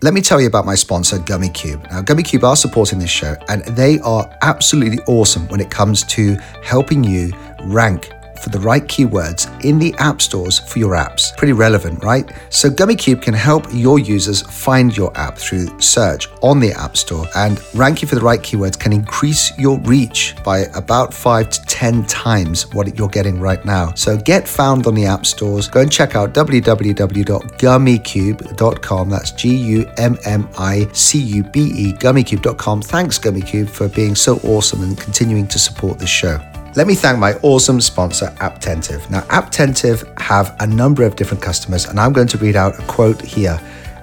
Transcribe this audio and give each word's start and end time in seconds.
Let 0.00 0.14
me 0.14 0.20
tell 0.20 0.40
you 0.40 0.46
about 0.46 0.64
my 0.64 0.76
sponsor, 0.76 1.18
Gummy 1.18 1.48
Cube. 1.48 1.84
Now, 1.90 2.02
Gummy 2.02 2.22
Cube 2.22 2.44
are 2.44 2.54
supporting 2.54 3.00
this 3.00 3.10
show, 3.10 3.34
and 3.48 3.64
they 3.64 3.98
are 3.98 4.32
absolutely 4.42 5.00
awesome 5.08 5.48
when 5.48 5.58
it 5.58 5.72
comes 5.72 6.04
to 6.04 6.36
helping 6.62 7.02
you 7.02 7.32
rank 7.64 8.08
for 8.38 8.50
the 8.50 8.60
right 8.60 8.84
keywords 8.84 9.48
in 9.64 9.78
the 9.78 9.94
app 9.98 10.22
stores 10.22 10.58
for 10.58 10.78
your 10.78 10.92
apps. 10.92 11.36
Pretty 11.36 11.52
relevant, 11.52 12.02
right? 12.02 12.30
So 12.50 12.70
GummyCube 12.70 13.22
can 13.22 13.34
help 13.34 13.66
your 13.72 13.98
users 13.98 14.42
find 14.42 14.96
your 14.96 15.16
app 15.16 15.38
through 15.38 15.80
search 15.80 16.28
on 16.42 16.60
the 16.60 16.72
App 16.72 16.96
Store 16.96 17.26
and 17.36 17.60
rank 17.74 18.00
you 18.02 18.08
for 18.08 18.14
the 18.14 18.20
right 18.20 18.40
keywords 18.40 18.78
can 18.78 18.92
increase 18.92 19.58
your 19.58 19.80
reach 19.80 20.36
by 20.44 20.60
about 20.74 21.12
5 21.12 21.50
to 21.50 21.60
10 21.66 22.06
times 22.06 22.72
what 22.72 22.96
you're 22.96 23.08
getting 23.08 23.40
right 23.40 23.64
now. 23.64 23.92
So 23.94 24.16
get 24.16 24.46
found 24.48 24.86
on 24.86 24.94
the 24.94 25.06
app 25.06 25.26
stores. 25.26 25.66
Go 25.68 25.80
and 25.80 25.90
check 25.90 26.14
out 26.14 26.32
www.gummicube.com. 26.34 29.10
That's 29.10 29.32
G 29.32 29.56
U 29.56 29.90
M 29.96 30.16
M 30.24 30.48
I 30.58 30.88
C 30.92 31.18
U 31.18 31.42
B 31.44 31.72
E 31.74 31.92
gummicube.com. 31.92 32.82
Thanks 32.82 33.18
GummyCube 33.18 33.68
for 33.68 33.88
being 33.88 34.14
so 34.14 34.38
awesome 34.44 34.82
and 34.82 34.96
continuing 34.98 35.46
to 35.48 35.58
support 35.58 35.98
this 35.98 36.08
show. 36.08 36.40
Let 36.78 36.86
me 36.86 36.94
thank 36.94 37.18
my 37.18 37.34
awesome 37.42 37.80
sponsor, 37.80 38.26
Apptentive. 38.38 39.10
Now, 39.10 39.22
Apptentive 39.22 40.16
have 40.20 40.54
a 40.60 40.66
number 40.68 41.02
of 41.02 41.16
different 41.16 41.42
customers, 41.42 41.86
and 41.86 41.98
I'm 41.98 42.12
going 42.12 42.28
to 42.28 42.38
read 42.38 42.54
out 42.54 42.78
a 42.78 42.82
quote 42.82 43.20
here. 43.20 43.60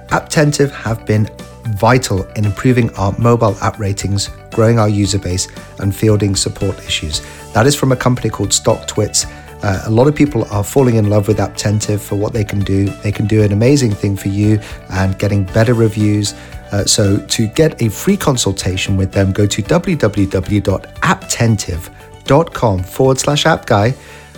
Apptentive 0.08 0.70
have 0.72 1.06
been 1.06 1.26
vital 1.68 2.24
in 2.32 2.44
improving 2.44 2.94
our 2.96 3.18
mobile 3.18 3.56
app 3.62 3.78
ratings, 3.78 4.28
growing 4.52 4.78
our 4.78 4.90
user 4.90 5.18
base, 5.18 5.48
and 5.78 5.96
fielding 5.96 6.36
support 6.36 6.78
issues. 6.80 7.22
That 7.54 7.66
is 7.66 7.74
from 7.74 7.92
a 7.92 7.96
company 7.96 8.28
called 8.28 8.50
StockTwits. 8.50 9.24
Uh, 9.64 9.84
a 9.86 9.90
lot 9.90 10.06
of 10.06 10.14
people 10.14 10.44
are 10.50 10.62
falling 10.62 10.96
in 10.96 11.08
love 11.08 11.28
with 11.28 11.38
Apptentive 11.38 12.00
for 12.00 12.16
what 12.16 12.34
they 12.34 12.44
can 12.44 12.60
do. 12.60 12.90
They 13.02 13.10
can 13.10 13.26
do 13.26 13.42
an 13.42 13.52
amazing 13.52 13.92
thing 13.92 14.18
for 14.18 14.28
you 14.28 14.60
and 14.90 15.18
getting 15.18 15.44
better 15.44 15.72
reviews. 15.72 16.34
Uh, 16.72 16.84
so, 16.84 17.16
to 17.16 17.46
get 17.46 17.80
a 17.80 17.88
free 17.88 18.18
consultation 18.18 18.98
with 18.98 19.12
them, 19.12 19.32
go 19.32 19.46
to 19.46 19.62
www.apptentive.com 19.62 21.96
apptentive.com 22.26 22.82
forward 22.82 23.18
slash 23.18 23.46
app 23.46 23.66
guy. 23.66 23.94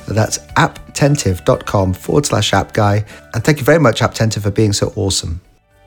That's 0.06 0.38
apptentive.com 0.56 1.94
forward 1.94 2.26
slash 2.26 2.52
app 2.52 2.72
guy. 2.72 3.04
And 3.34 3.44
thank 3.44 3.58
you 3.58 3.64
very 3.64 3.78
much, 3.80 4.00
Apptentive, 4.00 4.42
for 4.42 4.50
being 4.50 4.72
so 4.72 4.92
awesome. 4.96 5.40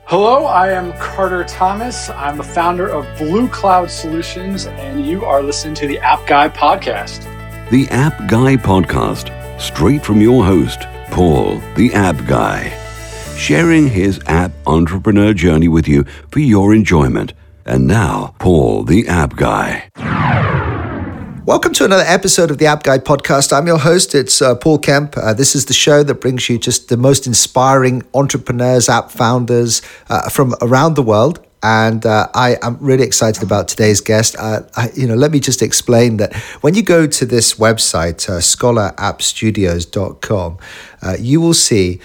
Hello, 0.04 0.44
I 0.44 0.70
am 0.70 0.92
Carter 0.94 1.44
Thomas. 1.44 2.10
I'm 2.10 2.36
the 2.36 2.42
founder 2.42 2.88
of 2.88 3.06
Blue 3.18 3.48
Cloud 3.48 3.90
Solutions, 3.90 4.66
and 4.66 5.06
you 5.06 5.24
are 5.24 5.42
listening 5.42 5.74
to 5.76 5.86
the 5.86 5.98
App 6.00 6.26
Guy 6.26 6.48
podcast. 6.48 7.22
The 7.70 7.88
App 7.90 8.18
Guy 8.28 8.56
podcast, 8.56 9.60
straight 9.60 10.04
from 10.04 10.20
your 10.20 10.44
host, 10.44 10.80
Paul, 11.10 11.58
the 11.76 11.94
App 11.94 12.26
Guy, 12.26 12.70
sharing 13.36 13.88
his 13.88 14.20
app 14.26 14.52
entrepreneur 14.66 15.32
journey 15.32 15.68
with 15.68 15.88
you 15.88 16.04
for 16.30 16.40
your 16.40 16.74
enjoyment. 16.74 17.32
And 17.64 17.86
now, 17.86 18.34
Paul, 18.38 18.82
the 18.82 19.06
App 19.08 19.36
Guy. 19.36 19.88
Welcome 21.44 21.72
to 21.72 21.84
another 21.84 22.04
episode 22.06 22.52
of 22.52 22.58
the 22.58 22.66
App 22.66 22.84
Guy 22.84 22.98
podcast. 22.98 23.52
I'm 23.52 23.66
your 23.66 23.78
host. 23.78 24.14
It's 24.14 24.40
uh, 24.40 24.54
Paul 24.54 24.78
Kemp. 24.78 25.16
Uh, 25.16 25.34
this 25.34 25.56
is 25.56 25.64
the 25.64 25.74
show 25.74 26.04
that 26.04 26.20
brings 26.20 26.48
you 26.48 26.56
just 26.56 26.88
the 26.88 26.96
most 26.96 27.26
inspiring 27.26 28.04
entrepreneurs, 28.14 28.88
app 28.88 29.10
founders 29.10 29.82
uh, 30.08 30.28
from 30.28 30.54
around 30.62 30.94
the 30.94 31.02
world. 31.02 31.44
And 31.60 32.06
uh, 32.06 32.28
I 32.32 32.58
am 32.62 32.78
really 32.80 33.02
excited 33.02 33.42
about 33.42 33.66
today's 33.66 34.00
guest. 34.00 34.36
Uh, 34.38 34.60
I, 34.76 34.90
you 34.94 35.08
know, 35.08 35.16
let 35.16 35.32
me 35.32 35.40
just 35.40 35.62
explain 35.62 36.18
that 36.18 36.32
when 36.60 36.76
you 36.76 36.84
go 36.84 37.08
to 37.08 37.26
this 37.26 37.54
website, 37.54 38.30
uh, 38.30 38.38
scholarappstudios.com, 38.38 40.58
you 41.18 41.40
will 41.40 41.54
see 41.54 41.98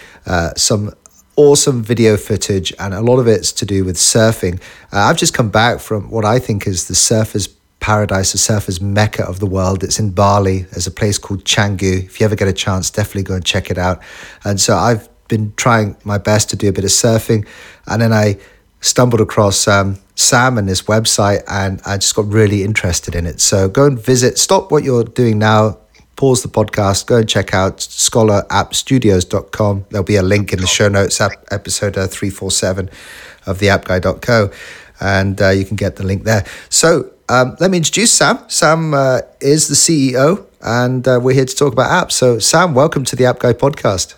some 0.55 0.95
awesome 1.35 1.83
video 1.83 2.17
footage, 2.17 2.73
and 2.79 2.95
a 2.95 3.01
lot 3.01 3.19
of 3.19 3.27
it's 3.27 3.51
to 3.51 3.67
do 3.67 3.85
with 3.85 3.97
surfing. 3.97 4.59
I've 4.91 5.17
just 5.17 5.35
come 5.35 5.49
back 5.49 5.79
from 5.79 6.09
what 6.09 6.25
I 6.25 6.39
think 6.39 6.65
is 6.65 6.87
the 6.87 6.95
surfers 6.95 7.53
paradise, 7.79 8.31
the 8.31 8.37
surfers' 8.37 8.81
mecca 8.81 9.23
of 9.23 9.39
the 9.39 9.45
world. 9.45 9.83
It's 9.83 9.99
in 9.99 10.11
Bali. 10.11 10.63
There's 10.63 10.87
a 10.87 10.91
place 10.91 11.17
called 11.17 11.45
Canggu. 11.45 12.05
If 12.05 12.19
you 12.19 12.25
ever 12.25 12.35
get 12.35 12.47
a 12.47 12.53
chance, 12.53 12.89
definitely 12.89 13.23
go 13.23 13.35
and 13.35 13.45
check 13.45 13.69
it 13.69 13.77
out. 13.77 14.01
And 14.43 14.59
so 14.59 14.75
I've 14.75 15.07
been 15.27 15.53
trying 15.55 15.97
my 16.03 16.17
best 16.17 16.49
to 16.49 16.55
do 16.55 16.69
a 16.69 16.71
bit 16.71 16.83
of 16.83 16.89
surfing, 16.89 17.47
and 17.85 18.01
then 18.01 18.13
I 18.13 18.37
stumbled 18.79 19.21
across 19.21 19.67
um, 19.67 19.99
Sam 20.15 20.57
and 20.57 20.69
his 20.69 20.83
website, 20.83 21.43
and 21.47 21.81
I 21.85 21.97
just 21.97 22.15
got 22.15 22.27
really 22.27 22.63
interested 22.63 23.15
in 23.15 23.25
it. 23.25 23.39
So 23.39 23.69
go 23.69 23.85
and 23.85 23.99
visit. 23.99 24.37
Stop 24.37 24.71
what 24.71 24.83
you're 24.83 25.03
doing 25.03 25.39
now. 25.39 25.79
Pause 26.15 26.43
the 26.43 26.49
podcast. 26.49 27.05
Go 27.05 27.17
and 27.17 27.29
check 27.29 27.53
out 27.53 27.77
scholarappstudios.com. 27.77 29.85
There'll 29.89 30.03
be 30.03 30.15
a 30.15 30.23
link 30.23 30.51
in 30.51 30.59
the 30.59 30.67
show 30.67 30.87
notes, 30.87 31.21
episode 31.21 31.97
uh, 31.97 32.07
347 32.07 32.89
of 33.45 33.59
the 33.59 33.67
appguy.co, 33.67 34.49
and 34.99 35.39
uh, 35.39 35.49
you 35.49 35.63
can 35.63 35.75
get 35.75 35.97
the 35.97 36.03
link 36.03 36.23
there. 36.23 36.43
So 36.69 37.11
um, 37.29 37.57
let 37.59 37.71
me 37.71 37.77
introduce 37.77 38.11
Sam. 38.11 38.39
Sam 38.47 38.93
uh, 38.93 39.19
is 39.41 39.67
the 39.67 39.75
CEO, 39.75 40.45
and 40.61 41.07
uh, 41.07 41.19
we're 41.21 41.33
here 41.33 41.45
to 41.45 41.55
talk 41.55 41.73
about 41.73 41.91
apps. 41.91 42.13
So, 42.13 42.39
Sam, 42.39 42.73
welcome 42.73 43.03
to 43.05 43.15
the 43.15 43.25
App 43.25 43.39
Guy 43.39 43.53
podcast. 43.53 44.15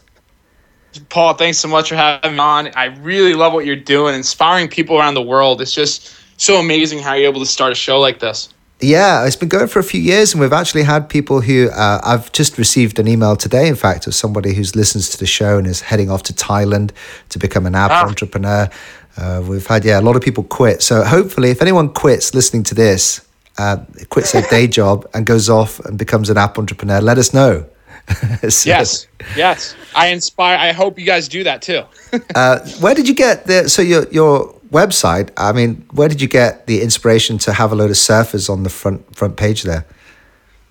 Paul, 1.10 1.34
thanks 1.34 1.58
so 1.58 1.68
much 1.68 1.90
for 1.90 1.96
having 1.96 2.34
me 2.34 2.40
on. 2.40 2.68
I 2.76 2.86
really 3.02 3.34
love 3.34 3.54
what 3.54 3.66
you're 3.66 3.76
doing, 3.76 4.16
inspiring 4.16 4.68
people 4.68 4.98
around 4.98 5.14
the 5.14 5.22
world. 5.22 5.62
It's 5.62 5.74
just 5.74 6.16
so 6.38 6.60
amazing 6.60 7.00
how 7.00 7.14
you're 7.14 7.30
able 7.30 7.42
to 7.42 7.46
start 7.46 7.72
a 7.72 7.76
show 7.76 8.00
like 8.00 8.20
this. 8.20 8.50
Yeah, 8.82 9.26
it's 9.26 9.36
been 9.36 9.50
going 9.50 9.68
for 9.68 9.80
a 9.80 9.84
few 9.84 10.00
years, 10.00 10.34
and 10.34 10.40
we've 10.40 10.54
actually 10.54 10.84
had 10.84 11.10
people 11.10 11.42
who 11.42 11.70
uh, 11.70 12.00
I've 12.02 12.32
just 12.32 12.58
received 12.58 12.98
an 12.98 13.10
email 13.10 13.36
today, 13.36 13.68
in 13.68 13.76
fact, 13.76 14.08
of 14.08 14.16
somebody 14.16 14.54
who's 14.54 14.74
listens 14.74 15.10
to 15.10 15.18
the 15.18 15.26
show 15.26 15.58
and 15.58 15.68
is 15.68 15.82
heading 15.82 16.10
off 16.10 16.24
to 16.24 16.34
Thailand 16.34 16.92
to 17.30 17.40
become 17.40 17.66
an 17.66 17.76
app 17.76 17.92
ah. 17.92 18.08
entrepreneur. 18.08 18.70
Uh, 19.18 19.44
we've 19.46 19.68
had 19.68 19.84
yeah 19.84 20.00
a 20.00 20.02
lot 20.02 20.16
of 20.16 20.22
people 20.22 20.46
quit. 20.46 20.82
So 20.82 21.04
hopefully, 21.04 21.50
if 21.50 21.62
anyone 21.62 21.94
quits 21.94 22.34
listening 22.34 22.64
to 22.64 22.76
this, 22.76 23.28
uh, 23.58 23.80
quits 24.10 24.32
their 24.32 24.44
day 24.44 24.66
job 24.66 25.06
and 25.14 25.26
goes 25.26 25.50
off 25.50 25.82
and 25.82 25.98
becomes 25.98 26.30
an 26.30 26.38
app 26.38 26.58
entrepreneur, 26.58 27.02
let 27.02 27.18
us 27.18 27.34
know. 27.34 27.66
so, 28.50 28.70
yes, 28.70 29.08
yes. 29.36 29.76
I 29.96 30.08
inspire. 30.08 30.58
I 30.58 30.72
hope 30.72 31.00
you 31.00 31.06
guys 31.06 31.28
do 31.28 31.44
that 31.44 31.62
too. 31.62 31.84
uh, 32.36 32.60
where 32.80 32.96
did 32.96 33.08
you 33.08 33.16
get 33.16 33.46
the 33.46 33.70
so 33.70 33.82
your 33.82 34.08
your 34.10 34.54
website? 34.72 35.30
I 35.38 35.52
mean, 35.52 35.86
where 35.92 36.10
did 36.10 36.22
you 36.22 36.28
get 36.28 36.68
the 36.68 36.82
inspiration 36.82 37.38
to 37.40 37.54
have 37.54 37.72
a 37.72 37.76
load 37.76 37.90
of 37.90 37.98
surfers 37.98 38.50
on 38.50 38.64
the 38.64 38.70
front 38.70 39.16
front 39.16 39.38
page 39.38 39.64
there? 39.64 39.86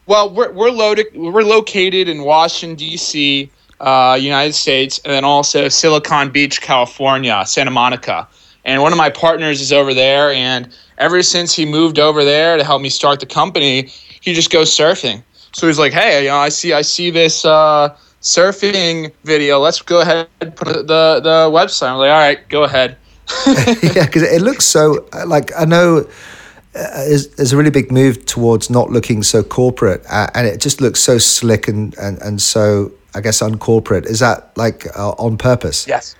Well, 0.06 0.32
we're 0.32 0.53
we're 0.53 0.71
loaded. 0.71 1.06
We're 1.15 1.43
located 1.43 2.09
in 2.09 2.22
Washington 2.22 2.77
D.C 2.77 3.50
uh, 3.81 4.19
United 4.21 4.54
States, 4.54 5.00
and 5.04 5.12
then 5.12 5.25
also 5.25 5.69
Silicon 5.69 6.31
Beach, 6.31 6.60
California, 6.60 7.43
Santa 7.47 7.71
Monica. 7.71 8.28
And 8.65 8.82
one 8.82 8.93
of 8.93 8.98
my 8.98 9.10
partners 9.10 9.60
is 9.60 9.72
over 9.72 9.94
there, 9.94 10.32
and 10.32 10.69
ever 10.98 11.22
since 11.22 11.54
he 11.54 11.65
moved 11.65 11.98
over 11.98 12.25
there 12.25 12.56
to 12.56 12.65
help 12.65 12.82
me 12.82 12.88
start 12.88 13.21
the 13.21 13.27
company, 13.27 13.88
he 14.21 14.34
just 14.34 14.50
goes 14.50 14.71
surfing. 14.71 15.22
So 15.53 15.66
he's 15.66 15.78
like, 15.78 15.92
"Hey, 15.92 16.25
you 16.25 16.28
know, 16.28 16.36
I 16.36 16.48
see, 16.48 16.72
I 16.72 16.82
see 16.82 17.10
this 17.10 17.44
uh, 17.44 17.97
surfing 18.20 19.12
video. 19.25 19.59
Let's 19.60 19.81
go 19.82 20.00
ahead 20.00 20.28
and 20.41 20.54
put 20.54 20.86
the 20.86 21.20
the 21.22 21.50
website." 21.50 21.91
I'm 21.91 21.98
like, 21.98 22.10
"All 22.10 22.19
right, 22.19 22.48
go 22.48 22.64
ahead." 22.64 22.97
yeah, 23.47 24.06
because 24.06 24.22
it 24.22 24.42
looks 24.42 24.64
so 24.64 25.06
like 25.26 25.50
I 25.56 25.64
know 25.64 26.06
uh, 26.75 27.03
is, 27.06 27.26
is 27.34 27.53
a 27.53 27.56
really 27.56 27.70
big 27.70 27.91
move 27.92 28.25
towards 28.25 28.70
not 28.70 28.91
looking 28.91 29.22
so 29.22 29.42
corporate, 29.42 30.04
uh, 30.10 30.28
and 30.34 30.47
it 30.47 30.60
just 30.60 30.81
looks 30.81 31.00
so 31.00 31.19
slick 31.19 31.69
and, 31.69 31.97
and, 31.98 32.20
and 32.22 32.41
so 32.41 32.92
I 33.15 33.20
guess, 33.20 33.41
uncorporate. 33.41 34.06
Is 34.06 34.20
that 34.20 34.56
like 34.56 34.86
uh, 34.97 35.10
on 35.12 35.36
purpose? 35.38 35.86
Yes. 35.86 36.15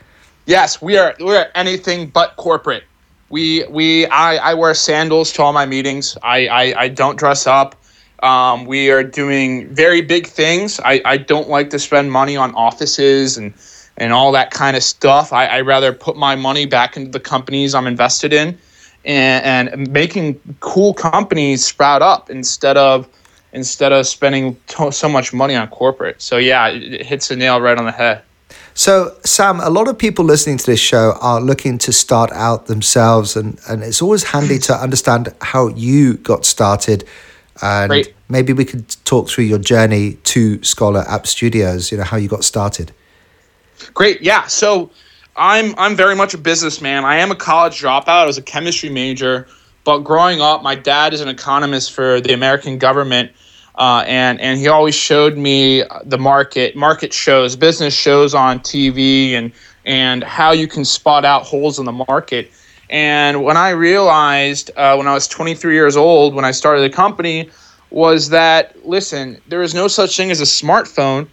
Yes, 0.46 0.80
we 0.80 0.96
are. 0.96 1.14
We're 1.20 1.50
anything 1.54 2.08
but 2.08 2.36
corporate. 2.36 2.84
We 3.28 3.64
we 3.68 4.06
I, 4.06 4.36
I 4.36 4.54
wear 4.54 4.72
sandals 4.74 5.32
to 5.34 5.42
all 5.42 5.52
my 5.52 5.66
meetings. 5.66 6.16
I 6.22 6.48
I, 6.48 6.80
I 6.82 6.88
don't 6.88 7.18
dress 7.18 7.46
up. 7.46 7.76
Um, 8.22 8.64
we 8.64 8.90
are 8.90 9.02
doing 9.02 9.68
very 9.72 10.00
big 10.00 10.26
things. 10.26 10.80
I, 10.80 11.00
I 11.04 11.16
don't 11.16 11.48
like 11.48 11.70
to 11.70 11.78
spend 11.78 12.10
money 12.10 12.36
on 12.36 12.54
offices 12.54 13.36
and 13.36 13.54
and 13.96 14.12
all 14.12 14.30
that 14.32 14.52
kind 14.52 14.76
of 14.76 14.82
stuff. 14.82 15.32
I, 15.32 15.46
I 15.46 15.60
rather 15.60 15.92
put 15.92 16.16
my 16.16 16.36
money 16.36 16.66
back 16.66 16.96
into 16.96 17.10
the 17.10 17.20
companies 17.20 17.74
I'm 17.74 17.86
invested 17.86 18.32
in 18.32 18.56
and, 19.04 19.69
and 19.69 19.90
making 19.90 20.40
cool 20.60 20.94
companies 20.94 21.64
sprout 21.64 22.00
up 22.00 22.31
instead 22.31 22.76
of 22.76 23.08
instead 23.52 23.93
of 23.93 24.06
spending 24.06 24.56
so 24.90 25.08
much 25.08 25.32
money 25.32 25.56
on 25.56 25.66
corporate. 25.69 26.20
So 26.20 26.37
yeah, 26.37 26.69
it, 26.69 26.94
it 26.94 27.06
hits 27.06 27.28
the 27.28 27.37
nail 27.37 27.60
right 27.60 27.76
on 27.76 27.87
the 27.87 27.93
head. 27.93 28.22
So, 28.75 29.16
Sam, 29.25 29.58
a 29.58 29.70
lot 29.70 29.88
of 29.88 29.98
people 29.98 30.25
listening 30.25 30.58
to 30.58 30.66
this 30.66 30.78
show 30.78 31.19
are 31.20 31.40
looking 31.40 31.78
to 31.78 31.93
start 31.93 32.31
out 32.31 32.66
themselves, 32.66 33.37
and, 33.37 33.58
and 33.69 33.82
it's 33.82 34.00
always 34.00 34.22
handy 34.22 34.60
to 34.60 34.75
understand 34.75 35.34
how 35.40 35.66
you 35.69 36.14
got 36.19 36.44
started. 36.44 37.04
And 37.62 37.90
Great. 37.90 38.14
maybe 38.28 38.52
we 38.52 38.64
could 38.64 38.88
talk 39.05 39.28
through 39.28 39.44
your 39.44 39.58
journey 39.58 40.14
to 40.25 40.62
Scholar 40.62 41.05
App 41.08 41.26
Studios, 41.26 41.90
you 41.90 41.99
know, 41.99 42.05
how 42.05 42.16
you 42.16 42.28
got 42.28 42.44
started. 42.44 42.93
Great. 43.94 44.22
Yeah. 44.22 44.46
So, 44.46 44.90
I'm, 45.37 45.75
I'm 45.78 45.94
very 45.94 46.16
much 46.16 46.34
a 46.34 46.38
businessman. 46.38 47.05
I 47.05 47.16
am 47.16 47.31
a 47.31 47.37
college 47.37 47.81
dropout. 47.81 48.08
I 48.08 48.26
was 48.26 48.38
a 48.38 48.43
chemistry 48.43 48.90
major. 48.90 49.46
But 49.84 49.99
growing 49.99 50.40
up, 50.40 50.62
my 50.62 50.75
dad 50.75 51.14
is 51.14 51.20
an 51.20 51.28
economist 51.28 51.93
for 51.93 52.20
the 52.20 52.32
American 52.34 52.78
government 52.78 53.31
Uh, 53.78 54.02
and 54.08 54.40
and 54.40 54.58
he 54.58 54.66
always 54.66 54.96
showed 54.96 55.37
me 55.37 55.84
the 56.05 56.19
market, 56.19 56.75
market 56.75 57.12
shows, 57.12 57.55
business 57.55 57.94
shows 57.94 58.34
on 58.34 58.58
TV, 58.58 59.32
and 59.32 59.52
and 59.84 60.25
how 60.25 60.50
you 60.50 60.66
can 60.66 60.84
spot 60.84 61.25
out 61.25 61.44
holes 61.44 61.78
in 61.78 61.84
the 61.84 61.93
market. 61.93 62.50
And 62.90 63.44
when 63.44 63.56
I 63.56 63.70
realized 63.70 64.70
uh, 64.76 64.96
when 64.96 65.06
I 65.06 65.14
was 65.14 65.29
23 65.29 65.75
years 65.75 65.96
old, 65.96 66.35
when 66.35 66.44
I 66.44 66.52
started 66.52 66.81
the 66.81 66.94
company, 66.94 67.50
was 67.90 68.31
that 68.31 68.87
listen, 68.87 69.40
there 69.49 69.62
is 69.62 69.75
no 69.75 69.88
such 69.88 70.17
thing 70.17 70.31
as 70.31 70.40
a 70.40 70.44
smartphone. 70.44 71.29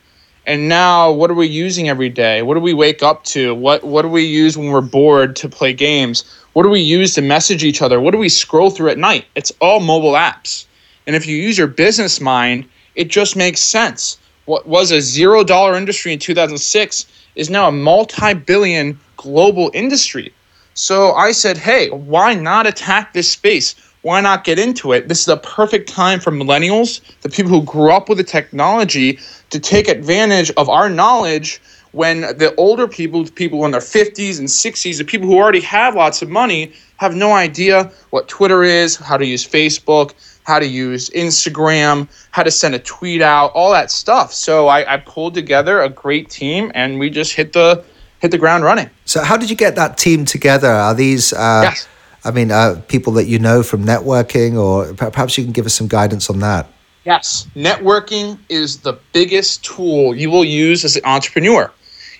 And 0.48 0.70
now, 0.70 1.12
what 1.12 1.32
are 1.32 1.36
we 1.36 1.48
using 1.48 1.90
every 1.90 2.10
day? 2.10 2.44
What 2.44 2.54
do 2.54 2.60
we 2.60 2.74
wake 2.74 3.02
up 3.02 3.24
to? 3.26 3.56
What 3.56 3.84
what 3.84 4.04
do 4.04 4.10
we 4.10 4.24
use 4.24 4.58
when 4.58 4.70
we're 4.70 4.82
bored 4.82 5.36
to 5.38 5.50
play 5.50 5.74
games? 5.74 6.24
What 6.54 6.64
do 6.64 6.70
we 6.70 6.82
use 6.82 7.14
to 7.16 7.22
message 7.22 7.64
each 7.64 7.82
other? 7.82 8.00
What 8.00 8.12
do 8.12 8.18
we 8.18 8.30
scroll 8.30 8.70
through 8.70 8.90
at 8.90 8.98
night? 8.98 9.26
It's 9.36 9.52
all 9.60 9.80
mobile 9.80 10.14
apps. 10.14 10.66
And 11.08 11.16
if 11.16 11.26
you 11.26 11.36
use 11.36 11.58
your 11.58 11.68
business 11.68 12.22
mind, 12.22 12.66
it 12.96 13.10
just 13.10 13.36
makes 13.36 13.60
sense. 13.60 14.18
What 14.46 14.68
was 14.68 14.92
a 14.92 15.02
zero 15.02 15.44
dollar 15.44 15.76
industry 15.76 16.14
in 16.14 16.20
2006 16.20 17.06
is 17.36 17.50
now 17.50 17.68
a 17.68 17.72
multi 17.72 18.34
billion 18.34 19.00
global 19.18 19.72
industry. 19.74 20.32
So 20.76 21.14
I 21.14 21.32
said, 21.32 21.58
hey, 21.58 21.90
why 21.90 22.34
not 22.34 22.68
attack 22.68 23.14
this 23.14 23.32
space? 23.32 23.76
Why 24.02 24.20
not 24.20 24.44
get 24.44 24.60
into 24.60 24.92
it? 24.92 25.08
This 25.08 25.22
is 25.22 25.28
a 25.30 25.38
perfect 25.38 25.88
time 25.88 26.20
for 26.20 26.32
millennials, 26.32 27.00
the 27.22 27.30
people 27.30 27.50
who 27.50 27.64
grew 27.64 27.92
up 27.92 28.10
with 28.10 28.18
the 28.18 28.26
technology, 28.26 29.18
to 29.52 29.60
take 29.60 29.88
advantage 29.88 30.52
of 30.58 30.68
our 30.68 30.90
knowledge 30.90 31.62
when 31.94 32.22
the 32.22 32.54
older 32.58 32.90
people, 32.90 33.24
the 33.24 33.32
people 33.32 33.64
in 33.64 33.72
their 33.72 33.80
50s 33.80 34.38
and 34.38 34.50
60s, 34.50 34.98
the 34.98 35.06
people 35.06 35.28
who 35.28 35.38
already 35.38 35.62
have 35.62 35.96
lots 35.96 36.22
of 36.22 36.30
money, 36.30 36.74
have 36.98 37.16
no 37.16 37.32
idea 37.32 37.90
what 38.10 38.28
Twitter 38.28 38.62
is, 38.62 38.98
how 38.98 39.16
to 39.16 39.26
use 39.26 39.48
Facebook, 39.48 40.14
how 40.44 40.60
to 40.60 40.68
use 40.68 41.10
Instagram, 41.12 42.10
how 42.32 42.44
to 42.44 42.52
send 42.52 42.76
a 42.76 42.80
tweet 42.80 43.22
out, 43.22 43.54
all 43.54 43.72
that 43.72 43.90
stuff. 43.90 44.34
So 44.34 44.68
I, 44.68 44.96
I 44.96 44.98
pulled 44.98 45.36
together 45.36 45.80
a 45.80 45.90
great 45.90 46.30
team 46.30 46.70
and 46.76 47.00
we 47.00 47.10
just 47.10 47.34
hit 47.34 47.54
the 47.54 47.86
hit 48.26 48.32
the 48.32 48.38
ground 48.38 48.64
running. 48.64 48.90
So 49.06 49.24
how 49.24 49.38
did 49.38 49.50
you 49.50 49.56
get 49.56 49.76
that 49.76 49.98
team 49.98 50.26
together? 50.26 50.68
Are 50.70 50.94
these 50.94 51.32
uh, 51.32 51.62
yes. 51.64 51.88
I 52.24 52.32
mean, 52.32 52.52
uh, 52.52 52.82
people 52.88 53.14
that 53.14 53.26
you 53.26 53.38
know 53.38 53.62
from 53.62 53.86
networking, 53.86 54.58
or 54.58 54.94
perhaps 54.96 55.38
you 55.38 55.44
can 55.44 55.54
give 55.54 55.68
us 55.68 55.76
some 55.76 55.88
guidance 55.88 56.30
on 56.30 56.40
that. 56.40 56.68
Yes, 57.06 57.48
networking 57.56 58.40
is 58.50 58.80
the 58.80 58.94
biggest 59.14 59.64
tool 59.64 60.16
you 60.16 60.32
will 60.32 60.44
use 60.44 60.84
as 60.84 60.96
an 60.96 61.06
entrepreneur. 61.06 61.72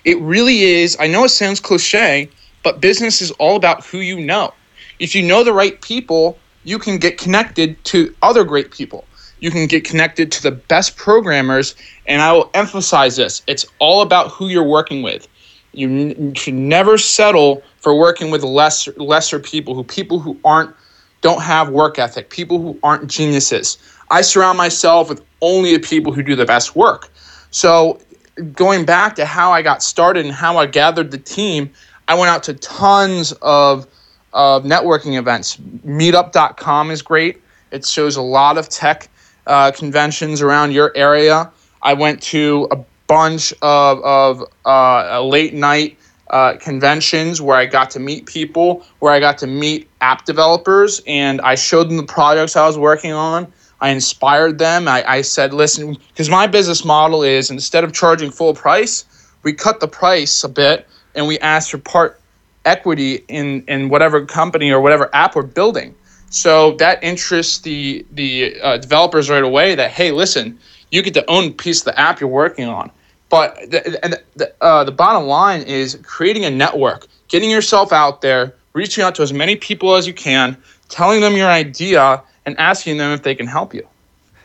It 0.04 0.18
really 0.20 0.62
is. 0.62 0.96
I 1.00 1.08
know 1.08 1.24
it 1.24 1.30
sounds 1.30 1.58
cliche, 1.58 2.30
but 2.62 2.80
business 2.80 3.20
is 3.20 3.32
all 3.32 3.56
about 3.56 3.84
who 3.84 3.98
you 3.98 4.20
know. 4.20 4.54
If 5.00 5.14
you 5.16 5.22
know 5.22 5.42
the 5.42 5.52
right 5.52 5.80
people, 5.82 6.38
you 6.62 6.78
can 6.78 6.98
get 6.98 7.18
connected 7.18 7.82
to 7.86 8.14
other 8.22 8.44
great 8.44 8.70
people. 8.70 9.04
You 9.40 9.50
can 9.50 9.66
get 9.66 9.84
connected 9.84 10.32
to 10.32 10.42
the 10.42 10.52
best 10.52 10.96
programmers. 10.96 11.74
And 12.06 12.22
I 12.22 12.32
will 12.32 12.50
emphasize 12.54 13.16
this 13.16 13.42
it's 13.46 13.66
all 13.78 14.02
about 14.02 14.30
who 14.30 14.48
you're 14.48 14.62
working 14.78 15.02
with. 15.02 15.26
You, 15.76 16.32
should 16.34 16.54
never 16.54 16.98
settle 16.98 17.62
for 17.78 17.98
working 17.98 18.30
with 18.30 18.42
lesser, 18.42 18.92
lesser 18.92 19.38
people 19.38 19.74
who 19.74 19.84
people 19.84 20.18
who 20.18 20.38
aren't 20.44 20.74
don't 21.20 21.42
have 21.42 21.70
work 21.70 21.98
ethic, 21.98 22.30
people 22.30 22.60
who 22.60 22.78
aren't 22.82 23.08
geniuses. 23.08 23.78
I 24.10 24.20
surround 24.20 24.58
myself 24.58 25.08
with 25.08 25.24
only 25.40 25.76
the 25.76 25.80
people 25.80 26.12
who 26.12 26.22
do 26.22 26.36
the 26.36 26.44
best 26.44 26.76
work. 26.76 27.10
So 27.50 27.98
going 28.52 28.84
back 28.84 29.16
to 29.16 29.24
how 29.24 29.50
I 29.50 29.62
got 29.62 29.82
started 29.82 30.24
and 30.24 30.34
how 30.34 30.58
I 30.58 30.66
gathered 30.66 31.10
the 31.10 31.18
team, 31.18 31.70
I 32.08 32.14
went 32.14 32.30
out 32.30 32.42
to 32.44 32.54
tons 32.54 33.32
of 33.42 33.86
of 34.32 34.64
networking 34.64 35.18
events. 35.18 35.56
Meetup.com 35.86 36.90
is 36.90 37.00
great. 37.00 37.42
It 37.70 37.86
shows 37.86 38.16
a 38.16 38.22
lot 38.22 38.58
of 38.58 38.68
tech 38.68 39.08
uh, 39.46 39.72
conventions 39.72 40.42
around 40.42 40.72
your 40.72 40.92
area. 40.94 41.50
I 41.82 41.94
went 41.94 42.22
to 42.24 42.68
a 42.70 42.76
bunch 43.06 43.52
of, 43.62 44.02
of 44.04 44.44
uh, 44.64 45.22
late 45.22 45.54
night 45.54 45.98
uh, 46.30 46.56
conventions 46.56 47.40
where 47.40 47.56
I 47.56 47.66
got 47.66 47.90
to 47.90 48.00
meet 48.00 48.26
people, 48.26 48.84
where 48.98 49.12
I 49.12 49.20
got 49.20 49.38
to 49.38 49.46
meet 49.46 49.88
app 50.00 50.24
developers, 50.24 51.00
and 51.06 51.40
I 51.40 51.54
showed 51.54 51.88
them 51.88 51.96
the 51.96 52.02
projects 52.02 52.56
I 52.56 52.66
was 52.66 52.76
working 52.76 53.12
on. 53.12 53.52
I 53.80 53.90
inspired 53.90 54.58
them. 54.58 54.88
I, 54.88 55.04
I 55.06 55.20
said, 55.22 55.52
listen, 55.52 55.94
because 56.08 56.30
my 56.30 56.46
business 56.46 56.84
model 56.84 57.22
is 57.22 57.50
instead 57.50 57.84
of 57.84 57.92
charging 57.92 58.30
full 58.30 58.54
price, 58.54 59.04
we 59.42 59.52
cut 59.52 59.80
the 59.80 59.88
price 59.88 60.42
a 60.42 60.48
bit 60.48 60.88
and 61.14 61.26
we 61.26 61.38
ask 61.38 61.70
for 61.70 61.78
part 61.78 62.20
equity 62.64 63.24
in 63.28 63.62
in 63.68 63.88
whatever 63.88 64.24
company 64.26 64.70
or 64.70 64.80
whatever 64.80 65.08
app 65.14 65.36
we're 65.36 65.42
building. 65.42 65.94
So 66.30 66.72
that 66.76 67.02
interests 67.02 67.58
the 67.58 68.04
the 68.12 68.60
uh, 68.60 68.78
developers 68.78 69.30
right 69.30 69.44
away. 69.44 69.74
That 69.74 69.90
hey, 69.90 70.10
listen, 70.10 70.58
you 70.90 71.02
get 71.02 71.14
to 71.14 71.28
own 71.30 71.52
piece 71.52 71.80
of 71.80 71.86
the 71.86 71.98
app 71.98 72.20
you're 72.20 72.28
working 72.28 72.68
on. 72.68 72.90
But 73.28 73.56
the, 73.70 74.04
and 74.04 74.22
the, 74.36 74.52
uh, 74.60 74.84
the 74.84 74.92
bottom 74.92 75.24
line 75.24 75.62
is 75.62 75.98
creating 76.02 76.44
a 76.44 76.50
network, 76.50 77.06
getting 77.28 77.50
yourself 77.50 77.92
out 77.92 78.20
there, 78.20 78.54
reaching 78.72 79.02
out 79.02 79.14
to 79.16 79.22
as 79.22 79.32
many 79.32 79.56
people 79.56 79.94
as 79.94 80.06
you 80.06 80.14
can, 80.14 80.56
telling 80.88 81.20
them 81.20 81.36
your 81.36 81.48
idea, 81.48 82.22
and 82.44 82.56
asking 82.58 82.98
them 82.98 83.12
if 83.12 83.22
they 83.22 83.34
can 83.34 83.46
help 83.46 83.74
you. 83.74 83.86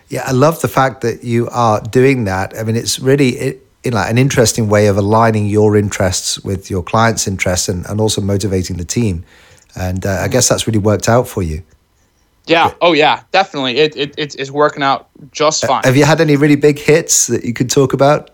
Yeah, 0.09 0.23
I 0.25 0.31
love 0.31 0.61
the 0.61 0.67
fact 0.67 1.01
that 1.01 1.23
you 1.23 1.47
are 1.49 1.79
doing 1.79 2.25
that. 2.25 2.57
I 2.57 2.63
mean, 2.63 2.75
it's 2.75 2.99
really 2.99 3.29
it, 3.29 3.67
you 3.83 3.91
know, 3.91 3.97
an 3.97 4.17
interesting 4.17 4.67
way 4.67 4.87
of 4.87 4.97
aligning 4.97 5.45
your 5.45 5.77
interests 5.77 6.39
with 6.39 6.69
your 6.69 6.83
clients' 6.83 7.27
interests 7.27 7.69
and, 7.69 7.85
and 7.85 8.01
also 8.01 8.19
motivating 8.19 8.77
the 8.77 8.85
team. 8.85 9.23
And 9.75 10.05
uh, 10.05 10.19
I 10.21 10.27
guess 10.27 10.49
that's 10.49 10.67
really 10.67 10.79
worked 10.79 11.07
out 11.07 11.27
for 11.27 11.43
you. 11.43 11.63
Yeah. 12.47 12.73
Oh, 12.81 12.93
yeah. 12.93 13.23
Definitely. 13.31 13.77
It, 13.77 13.95
it, 13.95 14.15
it's 14.17 14.51
working 14.51 14.83
out 14.83 15.09
just 15.31 15.65
fine. 15.65 15.83
Have 15.83 15.95
you 15.95 16.05
had 16.05 16.19
any 16.19 16.35
really 16.35 16.55
big 16.55 16.79
hits 16.79 17.27
that 17.27 17.45
you 17.45 17.53
could 17.53 17.69
talk 17.69 17.93
about? 17.93 18.31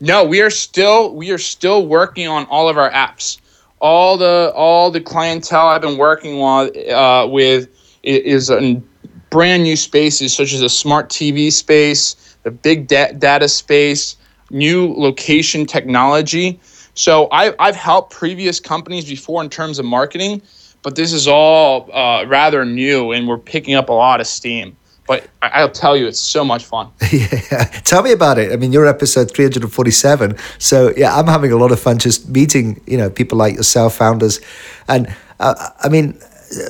No, 0.00 0.24
we 0.24 0.40
are 0.40 0.50
still 0.50 1.14
we 1.14 1.30
are 1.30 1.38
still 1.38 1.86
working 1.86 2.26
on 2.26 2.44
all 2.46 2.68
of 2.68 2.76
our 2.76 2.90
apps. 2.90 3.40
All 3.80 4.16
the 4.16 4.52
all 4.54 4.90
the 4.90 5.00
clientele 5.00 5.68
I've 5.68 5.80
been 5.80 5.96
working 5.96 6.40
on 6.40 6.70
uh, 6.90 7.26
with 7.28 7.68
is 8.02 8.50
in 8.50 8.86
brand 9.30 9.62
new 9.62 9.76
spaces 9.76 10.34
such 10.34 10.52
as 10.52 10.60
the 10.60 10.68
smart 10.68 11.08
TV 11.08 11.52
space, 11.52 12.36
the 12.42 12.50
big 12.50 12.88
da- 12.88 13.12
data 13.12 13.48
space, 13.48 14.16
new 14.50 14.92
location 14.92 15.66
technology. 15.66 16.60
So 16.94 17.28
I, 17.32 17.54
I've 17.58 17.76
helped 17.76 18.12
previous 18.12 18.60
companies 18.60 19.08
before 19.08 19.42
in 19.42 19.48
terms 19.48 19.78
of 19.78 19.86
marketing, 19.86 20.42
but 20.82 20.96
this 20.96 21.12
is 21.12 21.28
all 21.28 21.88
uh, 21.92 22.24
rather 22.26 22.64
new 22.64 23.12
and 23.12 23.28
we're 23.28 23.38
picking 23.38 23.74
up 23.74 23.88
a 23.88 23.92
lot 23.92 24.20
of 24.20 24.26
steam. 24.26 24.76
But 25.06 25.28
I, 25.42 25.62
will 25.62 25.70
tell 25.70 25.96
you, 25.96 26.06
it's 26.06 26.20
so 26.20 26.44
much 26.44 26.64
fun. 26.64 26.88
yeah. 27.12 27.64
Tell 27.84 28.02
me 28.02 28.12
about 28.12 28.38
it. 28.38 28.52
I 28.52 28.56
mean, 28.56 28.72
you're 28.72 28.86
episode 28.86 29.32
347. 29.32 30.36
So, 30.58 30.92
yeah, 30.96 31.16
I'm 31.16 31.26
having 31.26 31.50
a 31.52 31.56
lot 31.56 31.72
of 31.72 31.80
fun 31.80 31.98
just 31.98 32.28
meeting, 32.28 32.80
you 32.86 32.96
know, 32.96 33.10
people 33.10 33.36
like 33.36 33.56
yourself, 33.56 33.96
founders. 33.96 34.40
And 34.88 35.12
uh, 35.40 35.70
I 35.80 35.88
mean, 35.88 36.18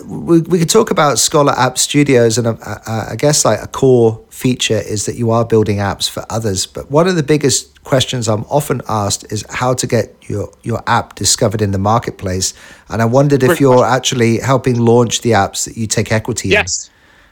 we, 0.05 0.40
we 0.40 0.58
could 0.58 0.70
talk 0.70 0.91
about 0.91 1.19
Scholar 1.19 1.53
App 1.53 1.79
Studios, 1.79 2.39
and 2.39 2.58
I 2.62 3.17
guess 3.17 3.44
like 3.44 3.60
a 3.62 3.67
core 3.67 4.20
feature 4.31 4.79
is 4.79 5.06
that 5.06 5.17
you 5.17 5.31
are 5.31 5.44
building 5.44 5.79
apps 5.79 6.08
for 6.08 6.24
others. 6.31 6.67
But 6.67 6.91
one 6.91 7.08
of 7.08 7.17
the 7.17 7.22
biggest 7.22 7.82
questions 7.84 8.29
I'm 8.29 8.44
often 8.44 8.81
asked 8.89 9.31
is 9.32 9.44
how 9.51 9.74
to 9.74 9.86
get 9.86 10.15
your 10.29 10.53
your 10.62 10.82
app 10.86 11.15
discovered 11.15 11.62
in 11.62 11.72
the 11.72 11.79
marketplace. 11.79 12.55
And 12.89 13.03
I 13.03 13.05
wondered 13.05 13.43
if 13.43 13.60
you're 13.60 13.84
actually 13.84 14.39
helping 14.39 14.79
launch 14.79 15.22
the 15.22 15.31
apps 15.31 15.65
that 15.65 15.77
you 15.77 15.86
take 15.86 16.12
equity 16.12 16.48
yes. 16.48 16.58
in. 16.58 16.62
Yes. 16.62 16.91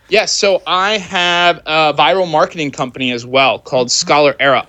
Yes. 0.09 0.33
So 0.33 0.63
I 0.67 0.99
have 0.99 1.59
a 1.67 1.95
viral 1.95 2.31
marketing 2.31 2.73
company 2.73 3.13
as 3.13 3.25
well 3.25 3.59
called 3.59 3.89
mm-hmm. 3.89 4.07
Scholar 4.07 4.37
Era. 4.41 4.67